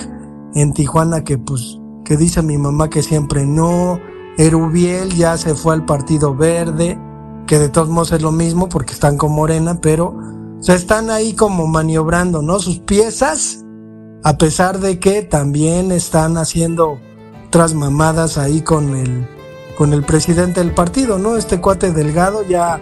en 0.55 0.73
Tijuana 0.73 1.25
que 1.25 1.39
pues, 1.39 1.79
que 2.05 2.17
dice 2.17 2.43
mi 2.43 2.59
mamá 2.59 2.89
que 2.91 3.03
siempre 3.03 3.47
no. 3.47 4.01
Erubiel 4.39 5.15
ya 5.15 5.37
se 5.37 5.55
fue 5.55 5.75
al 5.75 5.85
Partido 5.85 6.35
Verde, 6.35 6.99
que 7.47 7.59
de 7.59 7.69
todos 7.69 7.89
modos 7.89 8.13
es 8.13 8.23
lo 8.23 8.33
mismo 8.33 8.69
porque 8.69 8.95
están 8.95 9.19
con 9.19 9.33
Morena, 9.33 9.79
pero 9.81 10.17
se 10.61 10.75
están 10.75 11.11
ahí 11.11 11.35
como 11.35 11.67
maniobrando, 11.67 12.41
¿no? 12.41 12.59
Sus 12.59 12.79
piezas 12.79 13.65
a 14.25 14.39
pesar 14.39 14.79
de 14.79 15.01
que 15.01 15.23
también 15.23 15.91
están 15.91 16.37
haciendo 16.37 16.99
otras 17.49 17.75
mamadas 17.75 18.39
ahí 18.39 18.63
con 18.63 18.97
el, 18.97 19.27
con 19.77 19.93
el 19.93 20.03
presidente 20.03 20.61
del 20.61 20.73
partido, 20.73 21.19
¿no? 21.19 21.37
Este 21.37 21.61
cuate 21.61 21.93
delgado 21.93 22.43
ya 22.43 22.81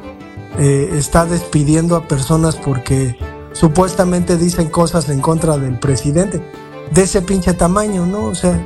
eh, 0.59 0.91
está 0.95 1.25
despidiendo 1.27 1.97
a 1.97 2.09
personas 2.09 2.57
porque 2.57 3.17
supuestamente 3.53 4.37
dicen 4.37 4.69
cosas 4.69 5.09
en 5.09 5.21
contra 5.21 5.57
del 5.59 5.79
presidente, 5.79 6.43
de 6.91 7.03
ese 7.03 7.23
pinche 7.23 7.55
tamaño, 7.55 8.07
¿no? 8.07 8.25
O 8.25 8.35
sea, 8.35 8.61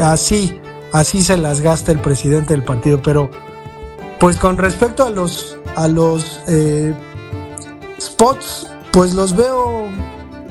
así, 0.00 0.60
así 0.92 1.22
se 1.22 1.36
las 1.36 1.60
gasta 1.60 1.92
el 1.92 2.00
presidente 2.00 2.54
del 2.54 2.64
partido, 2.64 3.00
pero 3.02 3.30
pues 4.18 4.36
con 4.36 4.56
respecto 4.56 5.04
a 5.04 5.10
los, 5.10 5.58
a 5.76 5.88
los 5.88 6.40
eh, 6.48 6.94
spots, 8.00 8.68
pues 8.90 9.14
los 9.14 9.36
veo 9.36 9.84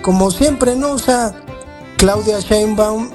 como 0.01 0.31
siempre, 0.31 0.75
¿no? 0.75 0.91
O 0.91 0.99
sea, 0.99 1.33
Claudia 1.97 2.39
Sheinbaum 2.39 3.09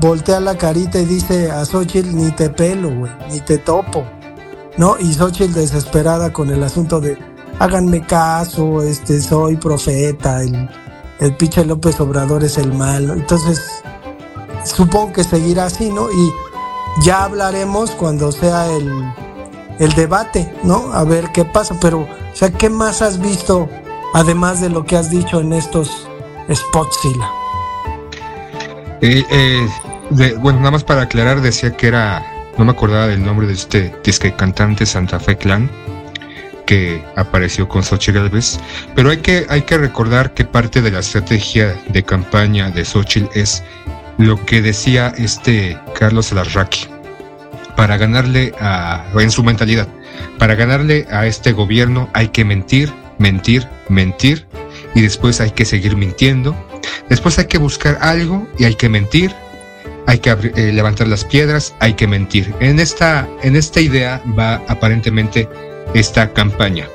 voltea 0.00 0.40
la 0.40 0.56
carita 0.56 0.98
y 0.98 1.04
dice 1.04 1.50
a 1.50 1.64
Xochitl, 1.64 2.14
ni 2.14 2.30
te 2.32 2.50
pelo, 2.50 2.90
güey, 2.90 3.12
ni 3.30 3.40
te 3.40 3.58
topo, 3.58 4.04
¿no? 4.76 4.96
Y 4.98 5.14
Xochitl 5.14 5.54
desesperada 5.54 6.32
con 6.32 6.50
el 6.50 6.62
asunto 6.62 7.00
de, 7.00 7.18
háganme 7.58 8.06
caso, 8.06 8.82
este, 8.82 9.20
soy 9.20 9.56
profeta, 9.56 10.42
el, 10.42 10.68
el 11.20 11.36
pinche 11.36 11.64
López 11.64 12.00
Obrador 12.00 12.44
es 12.44 12.58
el 12.58 12.72
malo. 12.72 13.14
Entonces, 13.14 13.82
supongo 14.64 15.12
que 15.12 15.24
seguirá 15.24 15.66
así, 15.66 15.90
¿no? 15.90 16.10
Y 16.10 16.32
ya 17.02 17.24
hablaremos 17.24 17.90
cuando 17.92 18.32
sea 18.32 18.70
el, 18.72 18.90
el 19.78 19.92
debate, 19.94 20.52
¿no? 20.62 20.92
A 20.92 21.04
ver 21.04 21.32
qué 21.32 21.44
pasa, 21.44 21.76
pero, 21.80 22.00
o 22.00 22.36
sea, 22.36 22.50
¿qué 22.50 22.70
más 22.70 23.02
has 23.02 23.20
visto, 23.20 23.68
además 24.14 24.60
de 24.60 24.70
lo 24.70 24.84
que 24.84 24.96
has 24.96 25.10
dicho 25.10 25.40
en 25.40 25.52
estos 25.52 26.06
spots, 26.52 26.98
Sila? 27.02 27.30
Eh, 29.02 29.24
eh, 29.30 29.68
de, 30.10 30.34
bueno, 30.34 30.58
nada 30.58 30.72
más 30.72 30.84
para 30.84 31.02
aclarar, 31.02 31.40
decía 31.40 31.76
que 31.76 31.88
era, 31.88 32.24
no 32.58 32.64
me 32.64 32.72
acordaba 32.72 33.06
del 33.06 33.24
nombre 33.24 33.46
de 33.46 33.54
este 33.54 33.94
disque 34.04 34.32
cantante 34.34 34.86
Santa 34.86 35.18
Fe 35.18 35.36
Clan, 35.36 35.70
que 36.66 37.02
apareció 37.16 37.68
con 37.68 37.82
Xochitl 37.82 38.18
Galvez, 38.18 38.58
pero 38.94 39.10
hay 39.10 39.18
que, 39.18 39.46
hay 39.48 39.62
que 39.62 39.78
recordar 39.78 40.34
que 40.34 40.44
parte 40.44 40.82
de 40.82 40.90
la 40.90 40.98
estrategia 40.98 41.76
de 41.88 42.02
campaña 42.02 42.70
de 42.70 42.84
Xochitl 42.84 43.28
es 43.38 43.62
lo 44.18 44.44
que 44.44 44.62
decía 44.62 45.12
este 45.16 45.78
Carlos 45.98 46.32
Alarraqui, 46.32 46.86
para 47.76 47.96
ganarle 47.96 48.52
a, 48.60 49.06
en 49.14 49.30
su 49.30 49.44
mentalidad, 49.44 49.88
para 50.38 50.54
ganarle 50.54 51.06
a 51.10 51.26
este 51.26 51.52
gobierno 51.52 52.08
hay 52.14 52.28
que 52.28 52.44
mentir, 52.44 52.92
mentir, 53.18 53.68
mentir, 53.88 54.46
y 54.94 55.02
después 55.02 55.40
hay 55.40 55.50
que 55.50 55.64
seguir 55.64 55.96
mintiendo, 55.96 56.56
después 57.08 57.38
hay 57.38 57.46
que 57.46 57.58
buscar 57.58 57.98
algo 58.00 58.46
y 58.58 58.64
hay 58.64 58.74
que 58.74 58.88
mentir, 58.88 59.34
hay 60.06 60.18
que 60.18 60.30
eh, 60.30 60.72
levantar 60.72 61.08
las 61.08 61.24
piedras, 61.24 61.74
hay 61.80 61.94
que 61.94 62.06
mentir. 62.06 62.54
En 62.60 62.78
esta, 62.78 63.28
en 63.42 63.56
esta 63.56 63.80
idea 63.80 64.22
va 64.38 64.62
aparentemente 64.68 65.48
esta 65.94 66.32
campaña. 66.32 66.88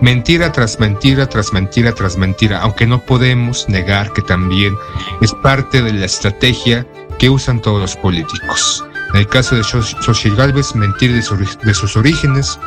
Mentira 0.00 0.50
tras 0.50 0.80
mentira 0.80 1.28
tras 1.28 1.52
mentira 1.52 1.92
tras 1.92 2.16
mentira, 2.16 2.60
aunque 2.60 2.86
no 2.86 3.00
podemos 3.00 3.68
negar 3.68 4.12
que 4.12 4.22
también 4.22 4.74
es 5.20 5.32
parte 5.34 5.80
de 5.80 5.92
la 5.92 6.06
estrategia 6.06 6.86
que 7.18 7.30
usan 7.30 7.60
todos 7.60 7.80
los 7.80 7.96
políticos. 7.96 8.84
En 9.12 9.20
el 9.20 9.28
caso 9.28 9.54
de 9.54 9.62
Xochitl 9.62 10.36
Galvez, 10.36 10.74
mentir 10.74 11.12
de, 11.12 11.46
de 11.62 11.74
sus 11.74 11.96
orígenes, 11.96 12.58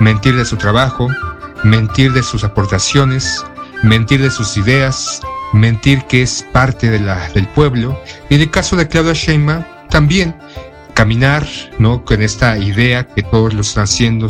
mentir 0.00 0.34
de 0.34 0.44
su 0.44 0.56
trabajo, 0.56 1.08
mentir 1.62 2.12
de 2.12 2.22
sus 2.22 2.42
aportaciones, 2.42 3.44
mentir 3.82 4.22
de 4.22 4.30
sus 4.30 4.56
ideas, 4.56 5.20
mentir 5.52 6.04
que 6.04 6.22
es 6.22 6.44
parte 6.52 6.90
de 6.90 7.00
la, 7.00 7.28
del 7.30 7.48
pueblo. 7.48 8.00
Y 8.30 8.36
en 8.36 8.42
el 8.42 8.50
caso 8.50 8.76
de 8.76 8.88
Claudia 8.88 9.12
Sheinbaum, 9.12 9.64
también 9.90 10.34
caminar, 10.94 11.46
¿no? 11.78 12.04
Con 12.04 12.22
esta 12.22 12.58
idea 12.58 13.06
que 13.06 13.22
todos 13.22 13.54
lo 13.54 13.62
están 13.62 13.84
haciendo, 13.84 14.28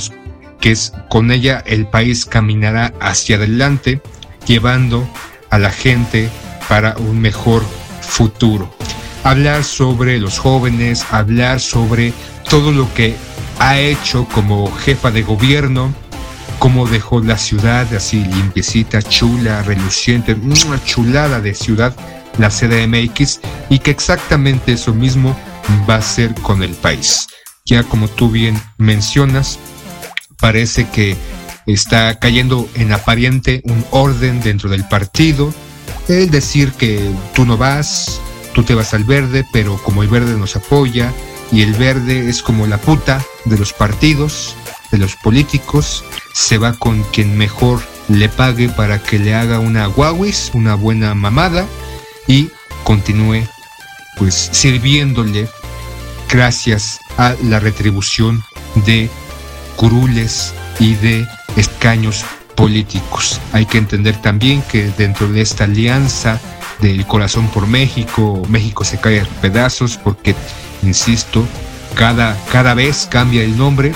que 0.61 0.73
es 0.73 0.93
con 1.09 1.31
ella 1.31 1.63
el 1.67 1.87
país 1.87 2.25
caminará 2.25 2.93
hacia 3.01 3.37
adelante, 3.37 4.01
llevando 4.47 5.09
a 5.51 5.59
la 5.59 5.71
gente 5.71 6.29
para 6.69 6.97
un 6.97 7.21
mejor 7.21 7.63
futuro. 8.01 8.73
Hablar 9.25 9.63
sobre 9.65 10.19
los 10.19 10.39
jóvenes, 10.39 11.07
hablar 11.11 11.61
sobre 11.61 12.13
todo 12.49 12.73
lo 12.73 12.93
que 12.95 13.15
ha 13.59 13.79
hecho 13.79 14.27
como 14.33 14.73
jefa 14.73 15.11
de 15.11 15.23
gobierno, 15.23 15.95
cómo 16.63 16.87
dejó 16.87 17.19
la 17.19 17.39
ciudad 17.39 17.93
así 17.93 18.25
limpiecita, 18.25 19.03
chula, 19.03 19.65
reluciente, 19.65 20.35
una 20.35 20.81
chulada 20.85 21.41
de 21.41 21.55
ciudad, 21.55 21.93
la 22.39 22.51
CDMX, 22.51 23.41
y 23.69 23.81
que 23.81 23.91
exactamente 23.91 24.75
eso 24.75 24.95
mismo 24.95 25.37
va 25.91 25.97
a 25.97 26.03
ser 26.03 26.33
con 26.37 26.63
el 26.63 26.77
país. 26.77 27.27
Ya 27.67 27.83
como 27.83 28.07
tú 28.07 28.31
bien 28.31 28.63
mencionas, 28.79 29.59
parece 30.39 30.89
que 30.89 31.17
está 31.67 32.21
cayendo 32.21 32.69
en 32.75 32.93
aparente 32.93 33.61
un 33.65 33.85
orden 33.91 34.41
dentro 34.41 34.71
del 34.71 34.87
partido, 34.87 35.53
el 36.07 36.31
decir 36.31 36.71
que 36.75 37.11
tú 37.35 37.45
no 37.45 37.57
vas, 37.57 38.21
tú 38.55 38.63
te 38.63 38.77
vas 38.77 38.95
al 38.95 39.03
verde, 39.03 39.45
pero 39.53 39.83
como 39.83 40.05
el 40.05 40.09
verde 40.09 40.39
nos 40.39 40.55
apoya, 40.55 41.13
y 41.51 41.63
el 41.63 41.75
verde 41.75 42.29
es 42.29 42.41
como 42.41 42.69
la 42.69 42.79
puta 42.79 43.21
de 43.47 43.59
los 43.59 43.73
partidos, 43.73 44.55
de 44.93 44.99
los 44.99 45.17
políticos, 45.17 46.05
se 46.33 46.59
va 46.59 46.75
con 46.75 47.03
quien 47.05 47.37
mejor 47.37 47.83
le 48.09 48.29
pague 48.29 48.69
para 48.69 49.03
que 49.03 49.19
le 49.19 49.35
haga 49.35 49.59
una 49.59 49.87
guauis, 49.87 50.53
una 50.55 50.75
buena 50.75 51.15
mamada, 51.15 51.67
y 52.29 52.51
continúe 52.85 53.45
pues 54.17 54.51
sirviéndole 54.53 55.49
gracias 56.29 57.01
a 57.17 57.35
la 57.43 57.59
retribución 57.59 58.45
de 58.87 59.11
curules 59.77 60.55
y 60.79 60.95
de 60.95 61.27
escaños 61.57 62.25
políticos. 62.55 63.41
Hay 63.53 63.67
que 63.67 63.79
entender 63.79 64.21
también 64.21 64.63
que 64.63 64.91
dentro 64.97 65.29
de 65.29 65.41
esta 65.41 65.65
alianza 65.65 66.41
del 66.81 67.07
corazón 67.07 67.49
por 67.49 67.67
México, 67.67 68.43
México 68.49 68.85
se 68.85 68.99
cae 68.99 69.21
a 69.21 69.25
pedazos 69.41 69.97
porque, 69.97 70.35
insisto, 70.83 71.47
cada, 71.95 72.37
cada 72.51 72.75
vez 72.75 73.07
cambia 73.11 73.43
el 73.43 73.57
nombre, 73.57 73.93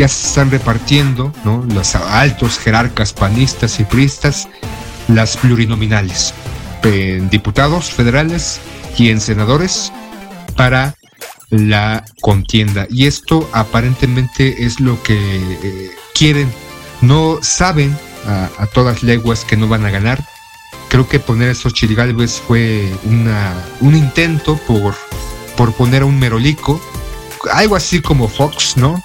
ya 0.00 0.08
se 0.08 0.28
están 0.28 0.50
repartiendo 0.50 1.30
¿no? 1.44 1.62
los 1.74 1.94
altos 1.94 2.58
jerarcas 2.58 3.12
panistas 3.12 3.80
y 3.80 3.84
priistas 3.84 4.48
las 5.08 5.36
plurinominales 5.36 6.32
en 6.82 7.28
diputados 7.28 7.90
federales 7.90 8.60
y 8.96 9.10
en 9.10 9.20
senadores 9.20 9.92
para 10.56 10.94
la 11.50 12.02
contienda. 12.22 12.86
Y 12.88 13.08
esto 13.08 13.46
aparentemente 13.52 14.64
es 14.64 14.80
lo 14.80 15.02
que 15.02 15.18
eh, 15.18 15.90
quieren. 16.14 16.50
No 17.02 17.38
saben 17.42 17.94
a, 18.26 18.66
todas 18.72 19.02
leguas 19.02 19.44
que 19.44 19.58
no 19.58 19.68
van 19.68 19.84
a 19.84 19.90
ganar. 19.90 20.24
Creo 20.88 21.06
que 21.06 21.18
poner 21.18 21.50
a 21.50 21.52
esos 21.52 21.74
chirigalves 21.74 22.40
fue 22.40 22.90
una, 23.04 23.52
un 23.80 23.94
intento 23.94 24.56
por, 24.66 24.94
por 25.58 25.74
poner 25.74 26.02
a 26.02 26.06
un 26.06 26.18
merolico. 26.18 26.80
Algo 27.52 27.76
así 27.76 28.00
como 28.00 28.28
Fox, 28.28 28.78
¿no? 28.78 29.02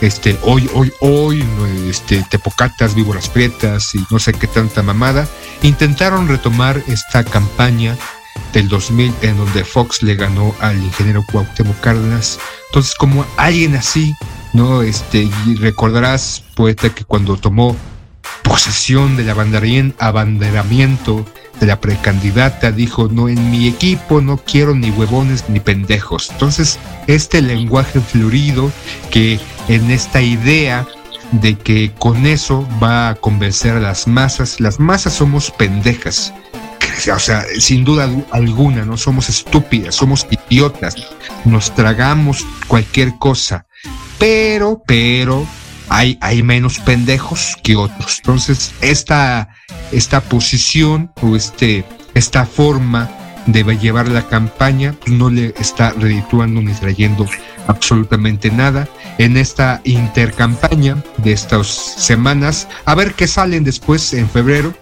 Este, 0.00 0.36
hoy, 0.42 0.68
hoy, 0.74 0.92
hoy, 1.00 1.44
este, 1.88 2.24
tepocatas, 2.28 2.94
víboras 2.94 3.28
prietas 3.28 3.94
y 3.94 4.04
no 4.10 4.18
sé 4.18 4.32
qué 4.32 4.46
tanta 4.46 4.82
mamada. 4.82 5.26
Intentaron 5.62 6.28
retomar 6.28 6.82
esta 6.88 7.24
campaña 7.24 7.96
del 8.52 8.68
2000 8.68 9.14
en 9.22 9.36
donde 9.36 9.64
Fox 9.64 10.02
le 10.02 10.14
ganó 10.14 10.54
al 10.60 10.76
ingeniero 10.76 11.24
Cuauhtémoc 11.30 11.80
Cárdenas. 11.80 12.38
Entonces, 12.68 12.94
como 12.94 13.24
alguien 13.36 13.76
así, 13.76 14.14
¿no? 14.52 14.82
Este, 14.82 15.28
recordarás, 15.58 16.42
poeta, 16.54 16.90
que 16.90 17.04
cuando 17.04 17.36
tomó 17.36 17.76
posesión 18.42 19.16
del 19.16 19.30
abanderamiento 19.30 21.24
de 21.24 21.43
la 21.60 21.80
precandidata, 21.80 22.72
dijo, 22.72 23.08
no, 23.08 23.28
en 23.28 23.50
mi 23.50 23.68
equipo 23.68 24.20
no 24.20 24.38
quiero 24.38 24.74
ni 24.74 24.90
huevones 24.90 25.48
ni 25.48 25.60
pendejos. 25.60 26.30
Entonces, 26.30 26.78
este 27.06 27.42
lenguaje 27.42 28.00
florido 28.00 28.70
que 29.10 29.40
en 29.68 29.90
esta 29.90 30.20
idea 30.20 30.86
de 31.32 31.56
que 31.56 31.92
con 31.98 32.26
eso 32.26 32.66
va 32.82 33.10
a 33.10 33.14
convencer 33.14 33.72
a 33.72 33.80
las 33.80 34.06
masas, 34.06 34.60
las 34.60 34.78
masas 34.78 35.14
somos 35.14 35.50
pendejas. 35.50 36.32
O 37.12 37.18
sea, 37.18 37.44
sin 37.58 37.84
duda 37.84 38.08
alguna, 38.30 38.84
no 38.84 38.96
somos 38.96 39.28
estúpidas, 39.28 39.96
somos 39.96 40.26
idiotas, 40.30 40.94
nos 41.44 41.74
tragamos 41.74 42.46
cualquier 42.68 43.18
cosa, 43.18 43.66
pero, 44.18 44.80
pero, 44.86 45.44
hay, 45.88 46.18
hay 46.20 46.42
menos 46.42 46.78
pendejos 46.78 47.56
que 47.62 47.76
otros. 47.76 48.18
Entonces, 48.18 48.72
esta, 48.80 49.48
esta 49.92 50.20
posición 50.20 51.12
o 51.22 51.36
este, 51.36 51.84
esta 52.14 52.46
forma 52.46 53.10
de 53.46 53.62
llevar 53.76 54.08
la 54.08 54.26
campaña 54.26 54.94
pues, 55.00 55.12
no 55.12 55.30
le 55.30 55.54
está 55.58 55.90
redituando 55.90 56.62
ni 56.62 56.72
trayendo 56.72 57.26
absolutamente 57.66 58.50
nada 58.50 58.88
en 59.18 59.36
esta 59.36 59.80
intercampaña 59.84 61.02
de 61.18 61.32
estas 61.32 61.66
semanas. 61.66 62.68
A 62.84 62.94
ver 62.94 63.14
qué 63.14 63.26
salen 63.26 63.64
después 63.64 64.14
en 64.14 64.28
febrero 64.28 64.74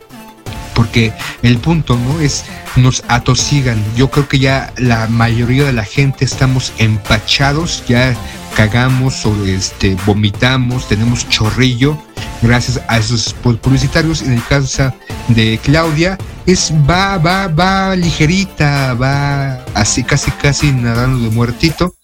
porque 0.74 1.12
el 1.42 1.58
punto 1.58 1.96
no 1.96 2.20
es 2.20 2.44
nos 2.76 3.04
atosigan. 3.08 3.82
Yo 3.96 4.10
creo 4.10 4.28
que 4.28 4.38
ya 4.38 4.72
la 4.78 5.06
mayoría 5.08 5.64
de 5.64 5.72
la 5.72 5.84
gente 5.84 6.24
estamos 6.24 6.72
empachados, 6.78 7.84
ya 7.86 8.16
cagamos 8.54 9.24
o 9.26 9.44
este 9.46 9.96
vomitamos, 10.06 10.88
tenemos 10.88 11.28
chorrillo 11.28 11.96
gracias 12.42 12.80
a 12.88 12.98
esos 12.98 13.34
publicitarios. 13.34 14.22
En 14.22 14.32
el 14.34 14.44
caso 14.44 14.92
de 15.28 15.58
Claudia 15.62 16.18
es 16.46 16.72
va 16.88 17.18
va 17.18 17.48
va 17.48 17.96
ligerita, 17.96 18.94
va 18.94 19.64
así 19.74 20.04
casi 20.04 20.30
casi 20.32 20.72
nadando 20.72 21.22
de 21.24 21.30
muertito, 21.30 21.94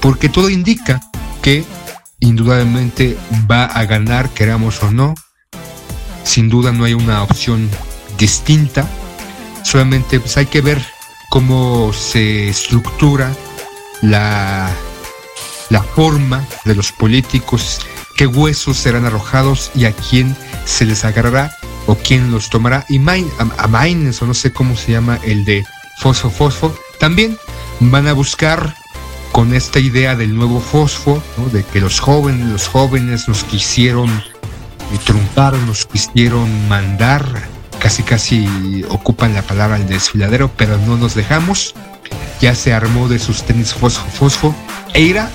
porque 0.00 0.28
todo 0.28 0.50
indica 0.50 1.00
que 1.42 1.64
indudablemente 2.20 3.16
va 3.50 3.64
a 3.64 3.84
ganar 3.84 4.30
queramos 4.30 4.82
o 4.82 4.90
no. 4.90 5.14
Sin 6.24 6.48
duda 6.48 6.72
no 6.72 6.84
hay 6.84 6.94
una 6.94 7.22
opción 7.22 7.70
distinta. 8.18 8.86
Solamente 9.62 10.20
pues 10.20 10.36
hay 10.36 10.46
que 10.46 10.60
ver 10.60 10.84
cómo 11.30 11.92
se 11.92 12.48
estructura 12.48 13.30
la, 14.02 14.70
la 15.70 15.82
forma 15.82 16.46
de 16.64 16.74
los 16.74 16.92
políticos, 16.92 17.80
qué 18.16 18.26
huesos 18.26 18.76
serán 18.76 19.04
arrojados 19.04 19.70
y 19.74 19.84
a 19.84 19.92
quién 19.92 20.36
se 20.64 20.84
les 20.84 21.04
agarrará 21.04 21.56
o 21.86 21.94
quién 21.96 22.30
los 22.30 22.50
tomará. 22.50 22.84
Y 22.88 22.98
a, 22.98 23.66
Maines, 23.68 24.22
o 24.22 24.26
no 24.26 24.34
sé 24.34 24.52
cómo 24.52 24.76
se 24.76 24.92
llama 24.92 25.18
el 25.24 25.44
de 25.44 25.64
Fosfo 25.98 26.30
Fosfo, 26.30 26.74
también 27.00 27.38
van 27.80 28.06
a 28.06 28.12
buscar 28.12 28.74
con 29.32 29.54
esta 29.54 29.78
idea 29.78 30.16
del 30.16 30.34
nuevo 30.34 30.60
fosfo, 30.60 31.22
de 31.52 31.62
que 31.64 31.80
los 31.80 32.00
jóvenes, 32.00 32.46
los 32.46 32.66
jóvenes 32.66 33.28
nos 33.28 33.44
quisieron 33.44 34.10
truncar, 35.04 35.54
nos 35.54 35.86
quisieron 35.86 36.68
mandar 36.68 37.48
casi 37.78 38.02
casi 38.02 38.84
ocupan 38.88 39.34
la 39.34 39.42
palabra 39.42 39.76
el 39.76 39.86
desfiladero, 39.86 40.50
pero 40.56 40.78
no 40.78 40.96
nos 40.96 41.14
dejamos. 41.14 41.74
Ya 42.40 42.54
se 42.54 42.72
armó 42.72 43.08
de 43.08 43.18
sus 43.18 43.42
tenis 43.44 43.74
fosfo, 43.74 44.06
fosfo 44.10 44.54
e 44.94 45.02
irá 45.02 45.30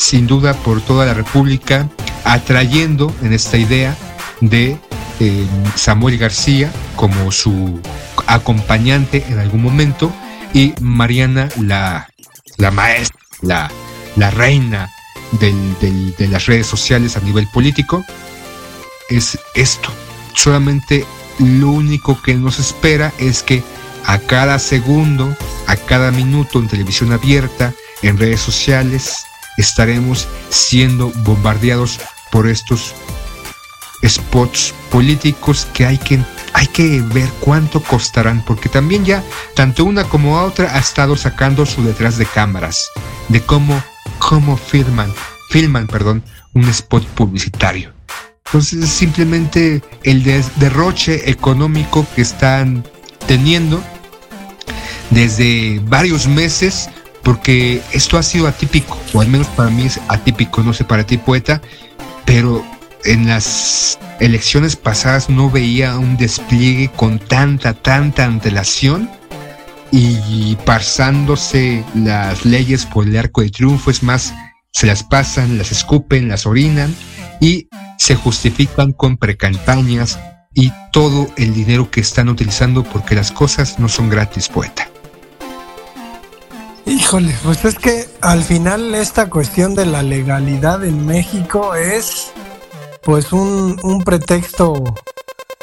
sin 0.00 0.26
duda 0.26 0.54
por 0.54 0.80
toda 0.80 1.04
la 1.04 1.12
República 1.12 1.86
atrayendo 2.24 3.14
en 3.22 3.34
esta 3.34 3.58
idea 3.58 3.94
de 4.40 4.78
eh, 5.20 5.46
Samuel 5.74 6.16
García 6.16 6.72
como 6.96 7.30
su 7.30 7.78
acompañante 8.26 9.26
en 9.28 9.38
algún 9.38 9.62
momento 9.62 10.10
y 10.54 10.72
Mariana 10.80 11.50
la, 11.60 12.08
la 12.56 12.70
maestra, 12.70 13.18
la, 13.42 13.70
la 14.16 14.30
reina 14.30 14.90
de 15.38 16.28
las 16.28 16.46
redes 16.46 16.66
sociales 16.66 17.18
a 17.18 17.20
nivel 17.20 17.46
político. 17.48 18.02
Es 19.10 19.38
esto, 19.54 19.90
solamente 20.34 21.04
lo 21.38 21.68
único 21.68 22.20
que 22.22 22.34
nos 22.34 22.58
espera 22.58 23.12
es 23.18 23.42
que 23.42 23.62
a 24.06 24.18
cada 24.18 24.58
segundo, 24.58 25.36
a 25.66 25.76
cada 25.76 26.10
minuto 26.10 26.58
en 26.58 26.68
televisión 26.68 27.12
abierta, 27.12 27.74
en 28.02 28.16
redes 28.16 28.40
sociales, 28.40 29.26
estaremos 29.56 30.28
siendo 30.48 31.10
bombardeados 31.24 32.00
por 32.30 32.48
estos 32.48 32.94
spots 34.06 34.74
políticos 34.90 35.66
que 35.74 35.86
hay 35.86 35.98
que 35.98 36.18
hay 36.52 36.66
que 36.68 37.00
ver 37.00 37.28
cuánto 37.40 37.82
costarán 37.82 38.42
porque 38.44 38.68
también 38.68 39.04
ya 39.04 39.22
tanto 39.54 39.84
una 39.84 40.04
como 40.04 40.40
otra 40.40 40.74
ha 40.74 40.78
estado 40.78 41.16
sacando 41.16 41.66
su 41.66 41.84
detrás 41.84 42.16
de 42.16 42.26
cámaras 42.26 42.90
de 43.28 43.40
cómo 43.42 43.82
cómo 44.18 44.56
firman 44.56 45.12
filman 45.50 45.86
perdón 45.86 46.22
un 46.54 46.68
spot 46.68 47.04
publicitario. 47.08 47.92
Entonces 48.46 48.88
simplemente 48.88 49.82
el 50.02 50.24
derroche 50.56 51.30
económico 51.30 52.06
que 52.16 52.22
están 52.22 52.84
teniendo 53.26 53.80
desde 55.10 55.80
varios 55.84 56.26
meses 56.26 56.90
porque 57.22 57.82
esto 57.92 58.18
ha 58.18 58.22
sido 58.22 58.46
atípico 58.46 58.98
o 59.12 59.20
al 59.20 59.28
menos 59.28 59.46
para 59.48 59.70
mí 59.70 59.84
es 59.84 60.00
atípico 60.08 60.62
no 60.62 60.72
sé 60.72 60.84
para 60.84 61.04
ti 61.04 61.18
poeta 61.18 61.60
pero 62.24 62.64
en 63.04 63.26
las 63.26 63.98
elecciones 64.20 64.76
pasadas 64.76 65.30
no 65.30 65.50
veía 65.50 65.98
un 65.98 66.16
despliegue 66.16 66.90
con 66.94 67.18
tanta, 67.18 67.74
tanta 67.74 68.24
antelación 68.24 69.10
y 69.90 70.56
pasándose 70.64 71.84
las 71.94 72.44
leyes 72.44 72.86
por 72.86 73.06
el 73.06 73.16
arco 73.16 73.40
de 73.40 73.50
triunfo, 73.50 73.90
es 73.90 74.02
más, 74.02 74.32
se 74.72 74.86
las 74.86 75.02
pasan, 75.02 75.58
las 75.58 75.72
escupen, 75.72 76.28
las 76.28 76.46
orinan 76.46 76.94
y 77.40 77.68
se 77.98 78.14
justifican 78.14 78.92
con 78.92 79.16
precampañas 79.16 80.18
y 80.54 80.72
todo 80.92 81.28
el 81.36 81.54
dinero 81.54 81.90
que 81.90 82.00
están 82.00 82.28
utilizando 82.28 82.84
porque 82.84 83.14
las 83.14 83.32
cosas 83.32 83.78
no 83.78 83.88
son 83.88 84.10
gratis, 84.10 84.48
poeta. 84.48 84.89
Híjole, 86.90 87.32
pues 87.44 87.64
es 87.64 87.76
que 87.76 88.08
al 88.20 88.42
final 88.42 88.96
esta 88.96 89.30
cuestión 89.30 89.76
de 89.76 89.86
la 89.86 90.02
legalidad 90.02 90.84
en 90.84 91.06
México 91.06 91.76
es 91.76 92.32
pues 93.04 93.32
un, 93.32 93.78
un 93.84 94.02
pretexto 94.02 94.82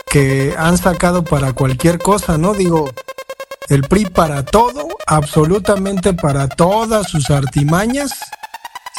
que 0.10 0.56
han 0.58 0.78
sacado 0.78 1.26
para 1.26 1.52
cualquier 1.52 2.00
cosa, 2.00 2.38
¿no? 2.38 2.54
Digo, 2.54 2.90
el 3.68 3.82
PRI 3.82 4.06
para 4.06 4.46
todo, 4.46 4.88
absolutamente 5.06 6.14
para 6.14 6.48
todas 6.48 7.10
sus 7.10 7.30
artimañas, 7.30 8.14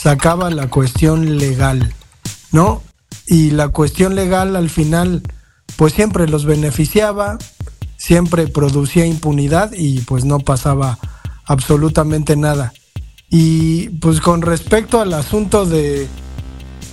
sacaba 0.03 0.51
la 0.51 0.69
cuestión 0.69 1.39
legal, 1.39 1.95
¿no? 2.53 2.83
Y 3.27 3.53
la 3.53 3.69
cuestión 3.69 4.15
legal 4.15 4.55
al 4.55 4.69
final, 4.69 5.23
pues 5.77 5.95
siempre 5.95 6.29
los 6.29 6.45
beneficiaba, 6.45 7.39
siempre 7.97 8.49
producía 8.49 9.07
impunidad 9.07 9.73
y 9.73 10.03
pues 10.03 10.27
no 10.27 10.41
pasaba 10.41 10.99
absolutamente 11.49 12.37
nada. 12.37 12.73
Y 13.31 13.89
pues 13.89 14.21
con 14.21 14.43
respecto 14.43 15.01
al 15.01 15.13
asunto 15.13 15.67
de, 15.67 16.07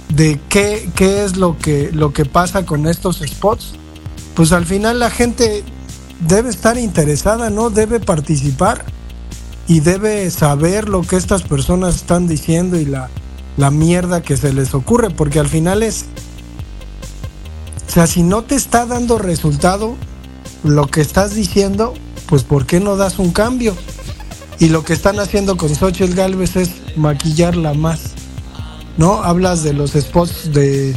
de 0.10 0.39
qué, 0.50 0.89
qué 0.96 1.24
es 1.24 1.38
lo 1.38 1.58
que, 1.58 1.91
lo 1.94 2.12
que 2.13 2.26
pasa 2.26 2.65
con 2.65 2.88
estos 2.88 3.18
spots, 3.18 3.74
pues 4.34 4.52
al 4.52 4.65
final 4.65 5.00
la 5.00 5.12
gente 5.12 5.63
debe 6.28 6.50
estar 6.50 6.78
interesada, 6.78 7.50
¿no? 7.50 7.70
Debe 7.70 8.00
participar 8.00 8.86
y 9.68 9.82
debe 9.82 10.30
saber 10.32 10.89
lo 10.89 11.02
que 11.02 11.18
estas 11.18 11.44
personas 11.44 11.96
están 11.96 12.28
diciendo 12.28 12.78
y 12.80 12.86
la, 12.86 13.10
la 13.58 13.72
mierda 13.72 14.22
que 14.22 14.38
se 14.38 14.54
les 14.54 14.74
ocurre, 14.74 15.10
porque 15.10 15.39
al 15.39 15.48
final 15.48 15.84
es, 15.84 16.06
o 17.88 17.91
sea, 17.91 18.08
si 18.08 18.24
no 18.24 18.44
te 18.44 18.56
está 18.56 18.86
dando 18.86 19.18
resultado 19.18 19.96
lo 20.63 20.88
que 20.88 21.02
estás 21.02 21.36
diciendo, 21.36 21.94
pues 22.28 22.44
¿por 22.44 22.65
qué 22.65 22.80
no 22.80 22.96
das 22.96 23.20
un 23.20 23.32
cambio? 23.32 23.76
Y 24.60 24.70
lo 24.70 24.84
que 24.84 24.94
están 24.94 25.20
haciendo 25.20 25.58
con 25.58 25.74
Xochitl 25.76 26.13
Galvez 26.13 26.56
es 26.56 26.70
maquillarla 26.96 27.74
más. 27.74 28.12
¿No? 28.98 29.24
Hablas 29.24 29.63
de 29.63 29.74
los 29.74 29.91
spots 29.91 30.54
de 30.54 30.96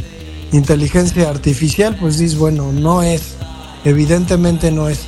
inteligencia 0.51 1.29
artificial, 1.29 1.97
pues 1.99 2.17
dices, 2.17 2.37
bueno, 2.37 2.71
no 2.71 3.03
es. 3.03 3.35
Evidentemente 3.83 4.71
no 4.71 4.87
es. 4.87 5.01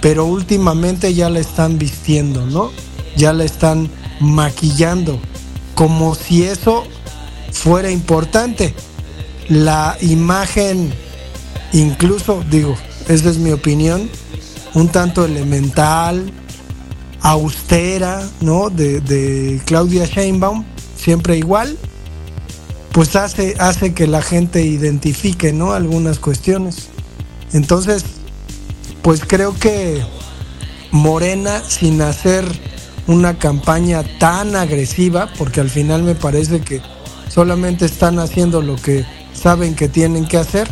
Pero 0.00 0.24
últimamente 0.24 1.14
ya 1.14 1.30
la 1.30 1.38
están 1.38 1.78
vistiendo, 1.78 2.44
¿no? 2.46 2.72
Ya 3.16 3.32
la 3.32 3.44
están 3.44 3.88
maquillando. 4.20 5.20
Como 5.76 6.16
si 6.16 6.42
eso 6.42 6.84
fuera 7.52 7.90
importante. 7.90 8.74
La 9.48 9.96
imagen, 10.00 10.92
incluso, 11.72 12.42
digo, 12.50 12.76
esa 13.08 13.30
es 13.30 13.38
mi 13.38 13.52
opinión, 13.52 14.08
un 14.74 14.88
tanto 14.88 15.24
elemental, 15.24 16.32
austera, 17.22 18.28
¿no? 18.40 18.70
De, 18.70 19.00
de 19.00 19.60
Claudia 19.64 20.06
Sheinbaum, 20.06 20.64
siempre 20.96 21.36
igual, 21.36 21.76
pues 22.92 23.16
hace, 23.16 23.54
hace 23.58 23.94
que 23.94 24.06
la 24.06 24.22
gente 24.22 24.62
identifique, 24.62 25.52
¿no? 25.52 25.72
Algunas 25.72 26.18
cuestiones. 26.18 26.88
Entonces, 27.52 28.04
pues 29.02 29.22
creo 29.26 29.54
que 29.54 30.02
Morena, 30.90 31.62
sin 31.66 32.02
hacer 32.02 32.44
una 33.06 33.38
campaña 33.38 34.04
tan 34.18 34.54
agresiva, 34.54 35.28
porque 35.38 35.60
al 35.60 35.70
final 35.70 36.02
me 36.02 36.14
parece 36.14 36.60
que 36.60 36.80
solamente 37.28 37.86
están 37.86 38.18
haciendo 38.18 38.62
lo 38.62 38.76
que 38.76 39.06
saben 39.32 39.74
que 39.74 39.88
tienen 39.88 40.26
que 40.26 40.36
hacer 40.36 40.68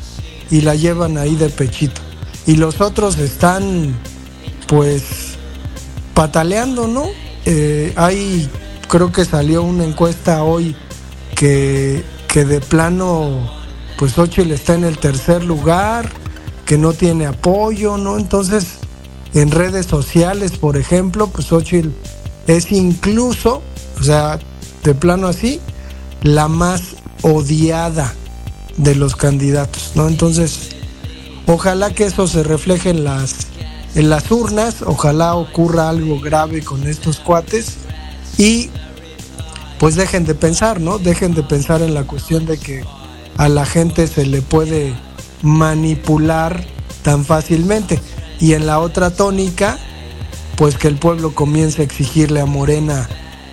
y 0.51 0.61
la 0.61 0.75
llevan 0.75 1.17
ahí 1.17 1.37
de 1.37 1.49
pechito. 1.49 2.01
Y 2.47 2.57
los 2.57 2.81
otros 2.81 3.19
están, 3.19 3.95
pues, 4.67 5.03
pataleando, 6.14 6.87
¿no? 6.87 7.05
Eh, 7.44 7.92
hay, 7.96 8.49
creo 8.88 9.12
que 9.12 9.25
salió 9.25 9.62
una 9.62 9.85
encuesta 9.85 10.42
hoy 10.42 10.77
que, 11.35 12.05
que 12.29 12.44
de 12.44 12.61
plano, 12.61 13.51
pues 13.99 14.12
Xochitl 14.12 14.53
está 14.53 14.75
en 14.75 14.85
el 14.85 14.99
tercer 14.99 15.44
lugar, 15.44 16.11
que 16.66 16.79
no 16.79 16.92
tiene 16.92 17.27
apoyo, 17.27 17.96
¿no? 17.96 18.18
Entonces, 18.18 18.79
en 19.35 19.51
redes 19.51 19.87
sociales, 19.87 20.53
por 20.53 20.77
ejemplo, 20.77 21.29
pues 21.29 21.46
Xochitl 21.46 21.90
es 22.46 22.73
incluso, 22.73 23.62
o 23.99 24.03
sea, 24.03 24.38
de 24.85 24.94
plano 24.94 25.29
así, 25.29 25.61
la 26.23 26.49
más 26.49 26.96
odiada 27.23 28.14
de 28.77 28.94
los 28.94 29.16
candidatos, 29.16 29.92
¿no? 29.94 30.09
Entonces, 30.09 30.70
ojalá 31.46 31.90
que 31.90 32.05
eso 32.05 32.27
se 32.27 32.42
refleje 32.42 32.90
en 32.90 33.05
las 33.05 33.50
en 33.94 34.11
las 34.11 34.31
urnas, 34.31 34.83
ojalá 34.83 35.35
ocurra 35.35 35.88
algo 35.88 36.20
grave 36.20 36.62
con 36.62 36.87
estos 36.87 37.18
cuates 37.18 37.79
y 38.38 38.70
pues 39.79 39.94
dejen 39.94 40.24
de 40.24 40.35
pensar, 40.35 40.81
¿no? 40.81 40.98
Dejen 40.98 41.35
de 41.35 41.42
pensar 41.42 41.83
en 41.83 41.94
la 41.94 42.05
cuestión 42.05 42.46
de 42.46 42.59
que 42.59 42.85
a 43.37 43.48
la 43.48 43.64
gente 43.64 44.07
se 44.07 44.26
le 44.26 44.42
puede 44.42 44.94
manipular 45.42 46.64
tan 47.03 47.24
fácilmente. 47.24 47.98
Y 48.40 48.53
en 48.53 48.66
la 48.66 48.79
otra 48.79 49.11
tónica, 49.11 49.79
pues 50.57 50.76
que 50.76 50.88
el 50.88 50.96
pueblo 50.96 51.35
comience 51.35 51.81
a 51.81 51.85
exigirle 51.85 52.40
a 52.40 52.46
Morena 52.46 53.09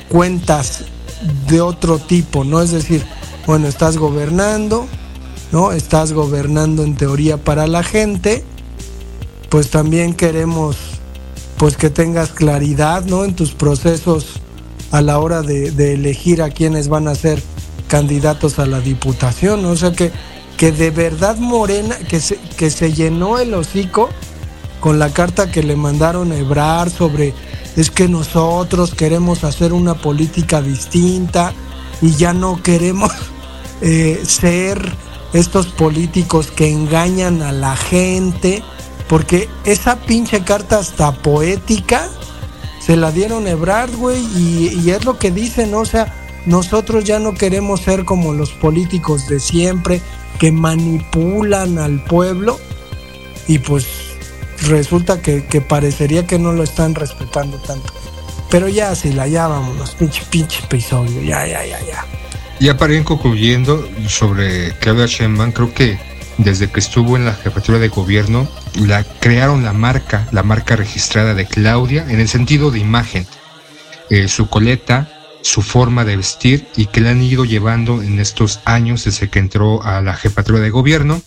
cuentas 0.09 0.83
de 1.47 1.61
otro 1.61 1.99
tipo, 1.99 2.43
¿no? 2.43 2.61
Es 2.61 2.71
decir, 2.71 3.05
bueno, 3.45 3.67
estás 3.67 3.97
gobernando, 3.97 4.87
¿no? 5.51 5.71
Estás 5.71 6.13
gobernando 6.13 6.83
en 6.83 6.95
teoría 6.95 7.37
para 7.37 7.67
la 7.67 7.83
gente, 7.83 8.43
pues 9.49 9.69
también 9.69 10.13
queremos 10.13 10.77
pues 11.57 11.75
que 11.75 11.89
tengas 11.89 12.29
claridad, 12.29 13.03
¿no? 13.05 13.23
En 13.25 13.35
tus 13.35 13.53
procesos 13.53 14.41
a 14.91 15.01
la 15.01 15.19
hora 15.19 15.41
de, 15.41 15.93
elegir 15.93 16.41
a 16.41 16.49
quienes 16.49 16.87
van 16.87 17.07
a 17.07 17.15
ser 17.15 17.41
candidatos 17.87 18.59
a 18.59 18.65
la 18.65 18.79
diputación, 18.79 19.61
¿no? 19.63 19.69
o 19.69 19.75
sea 19.75 19.91
que, 19.91 20.11
que 20.57 20.71
de 20.71 20.91
verdad 20.91 21.37
Morena, 21.37 21.97
que 21.97 22.19
se, 22.19 22.37
que 22.57 22.69
se 22.69 22.93
llenó 22.93 23.39
el 23.39 23.53
hocico 23.53 24.09
con 24.79 24.99
la 24.99 25.09
carta 25.09 25.51
que 25.51 25.63
le 25.63 25.75
mandaron 25.75 26.31
a 26.31 26.37
Ebrar 26.37 26.89
sobre 26.89 27.33
es 27.75 27.91
que 27.91 28.07
nosotros 28.07 28.93
queremos 28.93 29.43
hacer 29.43 29.71
una 29.71 29.95
política 29.95 30.61
distinta 30.61 31.53
y 32.01 32.11
ya 32.15 32.33
no 32.33 32.61
queremos 32.61 33.11
eh, 33.81 34.21
ser 34.25 34.81
estos 35.33 35.67
políticos 35.67 36.51
que 36.51 36.71
engañan 36.71 37.41
a 37.41 37.51
la 37.51 37.75
gente, 37.75 38.63
porque 39.07 39.49
esa 39.65 39.97
pinche 39.97 40.43
carta 40.43 40.79
hasta 40.79 41.11
poética 41.13 42.09
se 42.79 42.95
la 42.95 43.11
dieron 43.11 43.47
a 43.47 43.51
Ebrard, 43.51 43.93
güey, 43.95 44.21
y, 44.37 44.89
es 44.89 45.05
lo 45.05 45.17
que 45.17 45.31
dicen. 45.31 45.73
O 45.73 45.85
sea, 45.85 46.13
nosotros 46.45 47.03
ya 47.03 47.19
no 47.19 47.33
queremos 47.33 47.81
ser 47.81 48.05
como 48.05 48.33
los 48.33 48.51
políticos 48.51 49.27
de 49.27 49.39
siempre 49.39 50.01
que 50.39 50.51
manipulan 50.51 51.79
al 51.79 52.03
pueblo 52.03 52.59
y 53.47 53.59
pues 53.59 53.87
resulta 54.67 55.21
que, 55.21 55.45
que 55.45 55.61
parecería 55.61 56.25
que 56.25 56.39
no 56.39 56.53
lo 56.53 56.63
están 56.63 56.95
respetando 56.95 57.57
tanto. 57.57 57.93
Pero 58.49 58.69
ya, 58.69 58.95
si 58.95 59.11
la 59.11 59.27
ya 59.27 59.47
vámonos, 59.47 59.91
pinche, 59.95 60.23
pinche 60.29 60.63
episodio, 60.63 61.21
ya, 61.21 61.45
ya, 61.45 61.65
ya, 61.65 61.79
ya. 61.81 62.05
Ya 62.59 62.77
para 62.77 62.93
ir 62.93 63.03
concluyendo 63.03 63.87
sobre 64.07 64.71
Claudia 64.79 65.05
Sheinbaum, 65.05 65.51
creo 65.51 65.73
que 65.73 65.99
desde 66.37 66.69
que 66.69 66.79
estuvo 66.79 67.17
en 67.17 67.25
la 67.25 67.33
jefatura 67.33 67.79
de 67.79 67.89
gobierno, 67.89 68.47
la 68.75 69.03
crearon 69.03 69.63
la 69.63 69.73
marca, 69.73 70.27
la 70.31 70.43
marca 70.43 70.75
registrada 70.75 71.33
de 71.33 71.45
Claudia, 71.45 72.05
en 72.09 72.19
el 72.19 72.27
sentido 72.27 72.71
de 72.71 72.79
imagen, 72.79 73.25
eh, 74.09 74.27
su 74.27 74.47
coleta, 74.47 75.09
su 75.41 75.61
forma 75.61 76.05
de 76.05 76.17
vestir 76.17 76.67
y 76.75 76.87
que 76.87 77.01
la 77.01 77.11
han 77.11 77.21
ido 77.21 77.45
llevando 77.45 78.01
en 78.01 78.19
estos 78.19 78.59
años 78.65 79.05
desde 79.05 79.29
que 79.29 79.39
entró 79.39 79.83
a 79.83 80.01
la 80.01 80.13
jefatura 80.13 80.59
de 80.59 80.69
gobierno. 80.69 81.21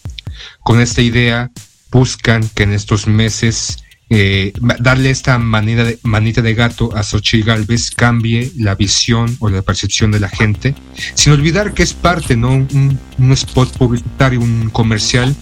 con 0.62 0.80
esta 0.80 1.02
idea 1.02 1.50
buscan 1.90 2.48
que 2.54 2.62
en 2.62 2.72
estos 2.72 3.06
meses 3.06 3.84
eh, 4.10 4.52
darle 4.80 5.10
esta 5.10 5.38
manera 5.38 5.84
de, 5.84 5.98
manita 6.02 6.42
de 6.42 6.54
gato 6.54 6.94
a 6.96 7.02
Xochitl 7.02 7.46
Galvez 7.46 7.90
cambie 7.92 8.50
la 8.56 8.74
visión 8.74 9.36
o 9.38 9.48
la 9.48 9.62
percepción 9.62 10.10
de 10.10 10.20
la 10.20 10.28
gente, 10.28 10.74
sin 11.14 11.32
olvidar 11.32 11.72
que 11.74 11.84
es 11.84 11.94
parte, 11.94 12.36
¿no? 12.36 12.50
Un, 12.50 12.98
un 13.18 13.32
spot 13.32 13.76
publicitario, 13.78 14.40
un 14.40 14.68
comercial, 14.70 15.34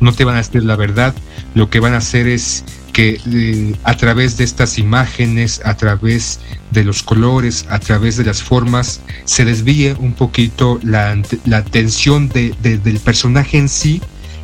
no 0.00 0.12
te 0.12 0.24
van 0.24 0.36
a 0.36 0.38
decir 0.38 0.64
la 0.64 0.76
verdad, 0.76 1.14
lo 1.54 1.68
que 1.70 1.80
van 1.80 1.94
a 1.94 1.98
hacer 1.98 2.26
es 2.28 2.64
que 2.92 3.20
eh, 3.30 3.76
a 3.84 3.96
través 3.96 4.36
de 4.36 4.44
estas 4.44 4.78
imágenes, 4.78 5.60
a 5.64 5.76
través 5.76 6.40
de 6.70 6.84
los 6.84 7.02
colores, 7.02 7.66
a 7.68 7.78
través 7.78 8.16
de 8.16 8.24
las 8.24 8.42
formas, 8.42 9.02
se 9.24 9.44
desvíe 9.44 9.94
un 10.00 10.14
poquito 10.14 10.80
la, 10.82 11.20
la 11.44 11.58
atención 11.58 12.28
de, 12.28 12.54
de, 12.62 12.78
del 12.78 12.98
personaje 12.98 13.58
en 13.58 13.68
sí 13.68 14.00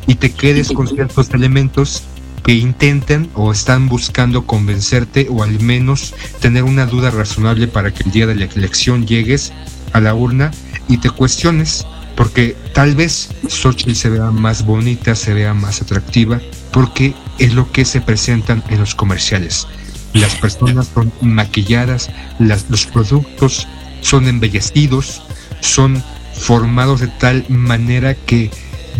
y 0.07 0.15
te 0.15 0.31
quedes 0.31 0.71
con 0.71 0.87
ciertos 0.87 1.31
elementos 1.31 2.03
que 2.45 2.53
intenten 2.53 3.29
o 3.33 3.51
están 3.51 3.89
buscando 3.89 4.45
convencerte 4.45 5.27
o 5.31 5.41
al 5.41 5.59
menos 5.59 6.13
tener 6.39 6.63
una 6.63 6.85
duda 6.85 7.09
razonable 7.09 7.67
para 7.67 7.91
que 7.91 8.03
el 8.03 8.11
día 8.11 8.27
de 8.27 8.35
la 8.35 8.45
elección 8.45 9.07
llegues 9.07 9.51
a 9.93 9.99
la 9.99 10.13
urna 10.13 10.51
y 10.87 10.97
te 10.97 11.09
cuestiones, 11.09 11.87
porque 12.15 12.55
tal 12.73 12.95
vez 12.95 13.29
Xochitl 13.47 13.95
se 13.95 14.09
vea 14.09 14.29
más 14.29 14.63
bonita, 14.63 15.15
se 15.15 15.33
vea 15.33 15.55
más 15.55 15.81
atractiva, 15.81 16.39
porque 16.71 17.15
es 17.39 17.55
lo 17.55 17.71
que 17.71 17.83
se 17.83 17.99
presentan 17.99 18.63
en 18.69 18.79
los 18.79 18.93
comerciales. 18.93 19.67
Las 20.13 20.35
personas 20.35 20.87
son 20.93 21.11
maquilladas, 21.21 22.11
los 22.37 22.85
productos 22.85 23.67
son 24.01 24.27
embellecidos, 24.27 25.23
son 25.61 26.03
formados 26.35 27.01
de 27.01 27.07
tal 27.07 27.43
manera 27.49 28.13
que 28.13 28.51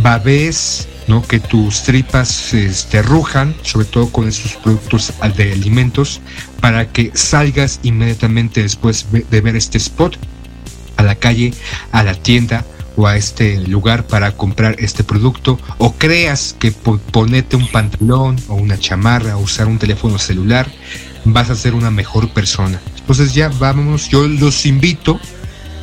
babés 0.01 0.87
¿no? 1.07 1.21
que 1.21 1.39
tus 1.39 1.83
tripas 1.83 2.53
este, 2.53 3.01
rujan, 3.01 3.55
sobre 3.61 3.85
todo 3.85 4.11
con 4.11 4.27
esos 4.27 4.53
productos 4.55 5.13
de 5.35 5.53
alimentos, 5.53 6.21
para 6.61 6.91
que 6.91 7.11
salgas 7.13 7.79
inmediatamente 7.83 8.61
después 8.61 9.07
de 9.11 9.41
ver 9.41 9.55
este 9.55 9.77
spot 9.77 10.17
a 10.97 11.03
la 11.03 11.15
calle, 11.15 11.53
a 11.91 12.03
la 12.03 12.15
tienda 12.15 12.65
o 12.95 13.07
a 13.07 13.17
este 13.17 13.59
lugar 13.67 14.07
para 14.07 14.31
comprar 14.31 14.75
este 14.79 15.03
producto 15.03 15.59
o 15.77 15.93
creas 15.93 16.55
que 16.57 16.71
ponerte 16.71 17.55
un 17.55 17.67
pantalón 17.67 18.37
o 18.47 18.55
una 18.55 18.79
chamarra 18.79 19.37
o 19.37 19.41
usar 19.41 19.67
un 19.67 19.77
teléfono 19.77 20.17
celular 20.17 20.67
vas 21.25 21.49
a 21.49 21.55
ser 21.55 21.73
una 21.73 21.91
mejor 21.91 22.29
persona. 22.29 22.79
Entonces 22.97 23.33
ya 23.33 23.49
vámonos, 23.49 24.09
yo 24.09 24.27
los 24.27 24.65
invito 24.65 25.19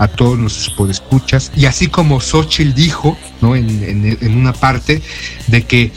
a 0.03 0.09
todos 0.09 0.39
nuestros 0.39 0.71
podescuchas. 0.71 1.53
Y 1.55 1.67
así 1.67 1.87
como 1.87 2.21
Xochitl 2.21 2.75
dijo, 2.75 3.17
¿no? 3.41 3.55
En, 3.55 4.19
en, 4.21 4.37
una 4.37 4.53
parte, 4.53 5.01
de 5.47 5.63
que 5.63 5.93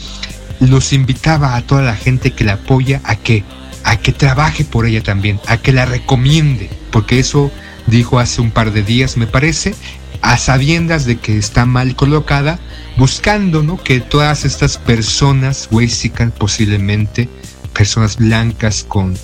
los 0.60 0.92
invitaba 0.92 1.56
a 1.56 1.62
toda 1.62 1.82
la 1.82 1.96
gente 1.96 2.30
que 2.32 2.44
la 2.44 2.54
apoya 2.54 3.00
a 3.04 3.16
que, 3.16 3.44
a 3.84 3.98
que 3.98 4.12
trabaje 4.12 4.64
por 4.64 4.86
ella 4.86 5.02
también, 5.02 5.40
a 5.46 5.56
que 5.58 5.72
la 5.72 5.86
recomiende, 5.86 6.70
porque 6.90 7.18
eso 7.18 7.50
dijo 7.86 8.18
hace 8.18 8.40
un 8.40 8.52
par 8.52 8.72
de 8.72 8.82
días, 8.82 9.16
me 9.16 9.26
parece, 9.26 9.74
a 10.22 10.38
sabiendas 10.38 11.04
de 11.04 11.16
que 11.16 11.36
está 11.36 11.66
mal 11.66 11.96
colocada, 11.96 12.60
buscando, 12.96 13.62
¿no? 13.62 13.82
Que 13.82 14.00
todas 14.00 14.44
estas 14.44 14.78
personas, 14.78 15.68
huésicas 15.70 16.30
posiblemente, 16.32 17.28
personas 17.72 18.16
blancas 18.16 18.84
con 18.88 19.16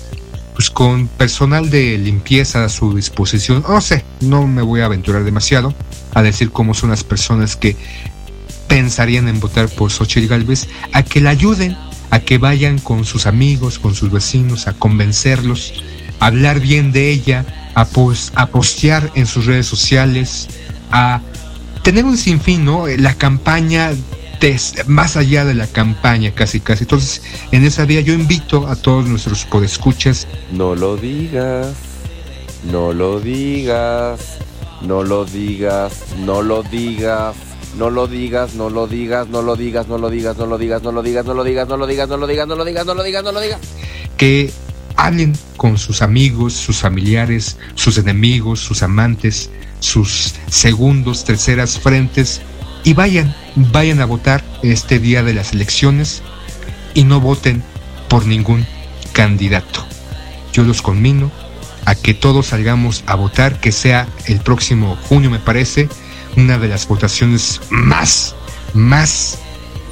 pues 0.53 0.69
con 0.69 1.07
personal 1.07 1.69
de 1.69 1.97
limpieza 1.97 2.63
a 2.63 2.69
su 2.69 2.95
disposición. 2.95 3.63
No 3.67 3.81
sé, 3.81 4.03
no 4.21 4.47
me 4.47 4.61
voy 4.61 4.81
a 4.81 4.85
aventurar 4.85 5.23
demasiado 5.23 5.73
a 6.13 6.21
decir 6.21 6.51
cómo 6.51 6.73
son 6.73 6.91
las 6.91 7.03
personas 7.03 7.55
que 7.55 7.75
pensarían 8.67 9.27
en 9.27 9.39
votar 9.39 9.69
por 9.69 9.91
Xochitl 9.91 10.27
Galvez, 10.27 10.67
a 10.93 11.03
que 11.03 11.21
la 11.21 11.31
ayuden, 11.31 11.77
a 12.09 12.19
que 12.19 12.37
vayan 12.37 12.79
con 12.79 13.05
sus 13.05 13.25
amigos, 13.25 13.79
con 13.79 13.95
sus 13.95 14.11
vecinos, 14.11 14.67
a 14.67 14.73
convencerlos, 14.73 15.73
a 16.19 16.27
hablar 16.27 16.59
bien 16.59 16.91
de 16.91 17.09
ella, 17.09 17.45
a, 17.75 17.85
post, 17.85 18.31
a 18.35 18.47
postear 18.47 19.11
en 19.15 19.25
sus 19.25 19.45
redes 19.45 19.65
sociales, 19.65 20.47
a 20.91 21.21
tener 21.83 22.05
un 22.05 22.17
sinfín, 22.17 22.65
¿no? 22.65 22.87
La 22.87 23.15
campaña 23.15 23.91
más 24.87 25.15
allá 25.15 25.45
de 25.45 25.53
la 25.53 25.67
campaña, 25.67 26.31
casi 26.33 26.59
casi. 26.59 26.83
Entonces, 26.83 27.21
en 27.51 27.63
esa 27.63 27.85
vía 27.85 28.01
yo 28.01 28.13
invito 28.13 28.67
a 28.67 28.75
todos 28.75 29.05
nuestros 29.05 29.45
podescuchas. 29.45 30.27
No 30.51 30.75
lo 30.75 30.97
digas, 30.97 31.73
no 32.69 32.91
lo 32.91 33.19
digas, 33.19 34.37
no 34.81 35.03
lo 35.03 35.25
digas, 35.25 35.93
no 36.25 36.41
lo 36.41 36.63
digas. 36.63 37.35
No 37.77 37.89
lo 37.89 38.05
digas, 38.05 38.53
no 38.53 38.69
lo 38.69 38.85
digas, 38.85 39.27
no 39.27 39.41
lo 39.41 39.55
digas, 39.55 39.87
no 39.87 39.97
lo 39.97 40.07
digas, 40.11 40.39
no 40.39 40.45
lo 40.45 40.59
digas, 40.59 40.83
no 40.83 40.91
lo 40.91 41.01
digas, 41.01 41.25
no 41.25 41.33
lo 41.33 41.43
digas, 41.43 41.67
no 41.67 41.75
lo 41.77 41.87
digas, 41.87 42.07
no 42.07 42.17
lo 42.17 42.27
digas, 42.27 42.47
no 42.47 42.55
lo 42.55 42.65
digas, 42.65 42.85
no 42.85 42.93
lo 42.93 43.03
digas, 43.03 43.23
no 43.23 43.31
lo 43.31 43.41
digas. 43.41 43.59
Que 44.15 44.53
hablen 44.95 45.33
con 45.57 45.79
sus 45.79 46.03
amigos, 46.03 46.53
sus 46.53 46.77
familiares, 46.77 47.57
sus 47.73 47.97
enemigos, 47.97 48.59
sus 48.59 48.83
amantes, 48.83 49.49
sus 49.79 50.35
segundos, 50.49 51.23
terceras 51.23 51.79
frentes 51.79 52.41
y 52.83 52.93
vayan, 52.93 53.35
vayan 53.55 54.01
a 54.01 54.05
votar 54.05 54.43
este 54.63 54.99
día 54.99 55.23
de 55.23 55.33
las 55.33 55.53
elecciones 55.53 56.21
y 56.93 57.03
no 57.03 57.19
voten 57.19 57.63
por 58.07 58.25
ningún 58.25 58.65
candidato. 59.11 59.85
Yo 60.51 60.63
los 60.63 60.81
conmino 60.81 61.31
a 61.85 61.95
que 61.95 62.13
todos 62.13 62.47
salgamos 62.47 63.03
a 63.07 63.15
votar, 63.15 63.59
que 63.59 63.71
sea 63.71 64.07
el 64.25 64.39
próximo 64.39 64.97
junio, 65.07 65.29
me 65.29 65.39
parece, 65.39 65.89
una 66.37 66.57
de 66.57 66.67
las 66.67 66.87
votaciones 66.87 67.61
más, 67.69 68.35
más 68.73 69.39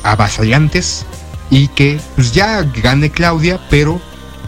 avasallantes 0.03 1.05
y 1.49 1.67
que 1.69 1.99
pues 2.15 2.31
ya 2.31 2.63
gane 2.63 3.11
Claudia, 3.11 3.59
pero 3.69 4.01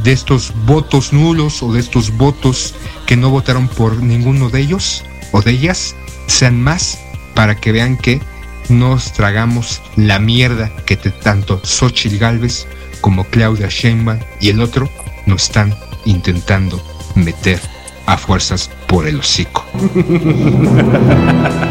de 0.04 0.12
estos 0.12 0.54
votos 0.66 1.14
nulos 1.14 1.62
o 1.64 1.74
de 1.74 1.80
estos 1.80 2.16
votos 2.18 2.74
que 3.06 3.16
no 3.16 3.30
votaron 3.30 3.68
por 3.68 4.02
ninguno 4.02 4.50
de 4.50 4.62
ellos 4.62 5.04
o 5.32 5.42
de 5.42 5.52
ellas, 5.52 5.96
sean 6.28 6.62
más 6.62 6.98
para 7.36 7.56
que 7.56 7.72
vean 7.72 7.98
que 7.98 8.22
nos 8.70 9.14
tragamos 9.14 9.82
la 9.96 10.20
mierda 10.20 10.72
que 10.86 10.98
te, 10.98 11.12
tanto 11.12 11.62
Xochitl 11.64 12.18
Galvez 12.18 12.68
como 13.02 13.26
Claudia 13.26 13.68
Sheinbaum 13.70 14.20
y 14.40 14.50
el 14.50 14.62
otro 14.62 14.90
nos 15.26 15.44
están 15.44 15.76
intentando 16.06 16.82
meter 17.16 17.60
a 18.06 18.18
fuerzas 18.18 18.70
por 18.88 19.08
el 19.08 19.20
hocico. 19.20 19.66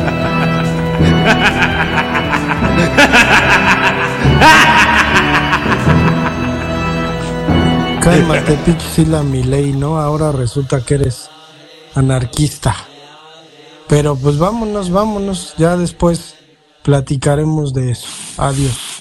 Cálmate, 8.02 8.55
pinche 8.64 8.87
Sila 8.94 9.22
Milei, 9.22 9.72
¿no? 9.72 10.00
Ahora 10.00 10.33
resulta 10.33 10.81
que 10.81 10.94
eres 10.94 11.31
anarquista. 11.94 12.74
Pero 13.88 14.16
pues 14.16 14.38
vámonos, 14.38 14.90
vámonos, 14.90 15.55
ya 15.57 15.76
después 15.76 16.35
platicaremos 16.83 17.73
de 17.73 17.90
eso. 17.90 18.09
Adiós. 18.38 18.91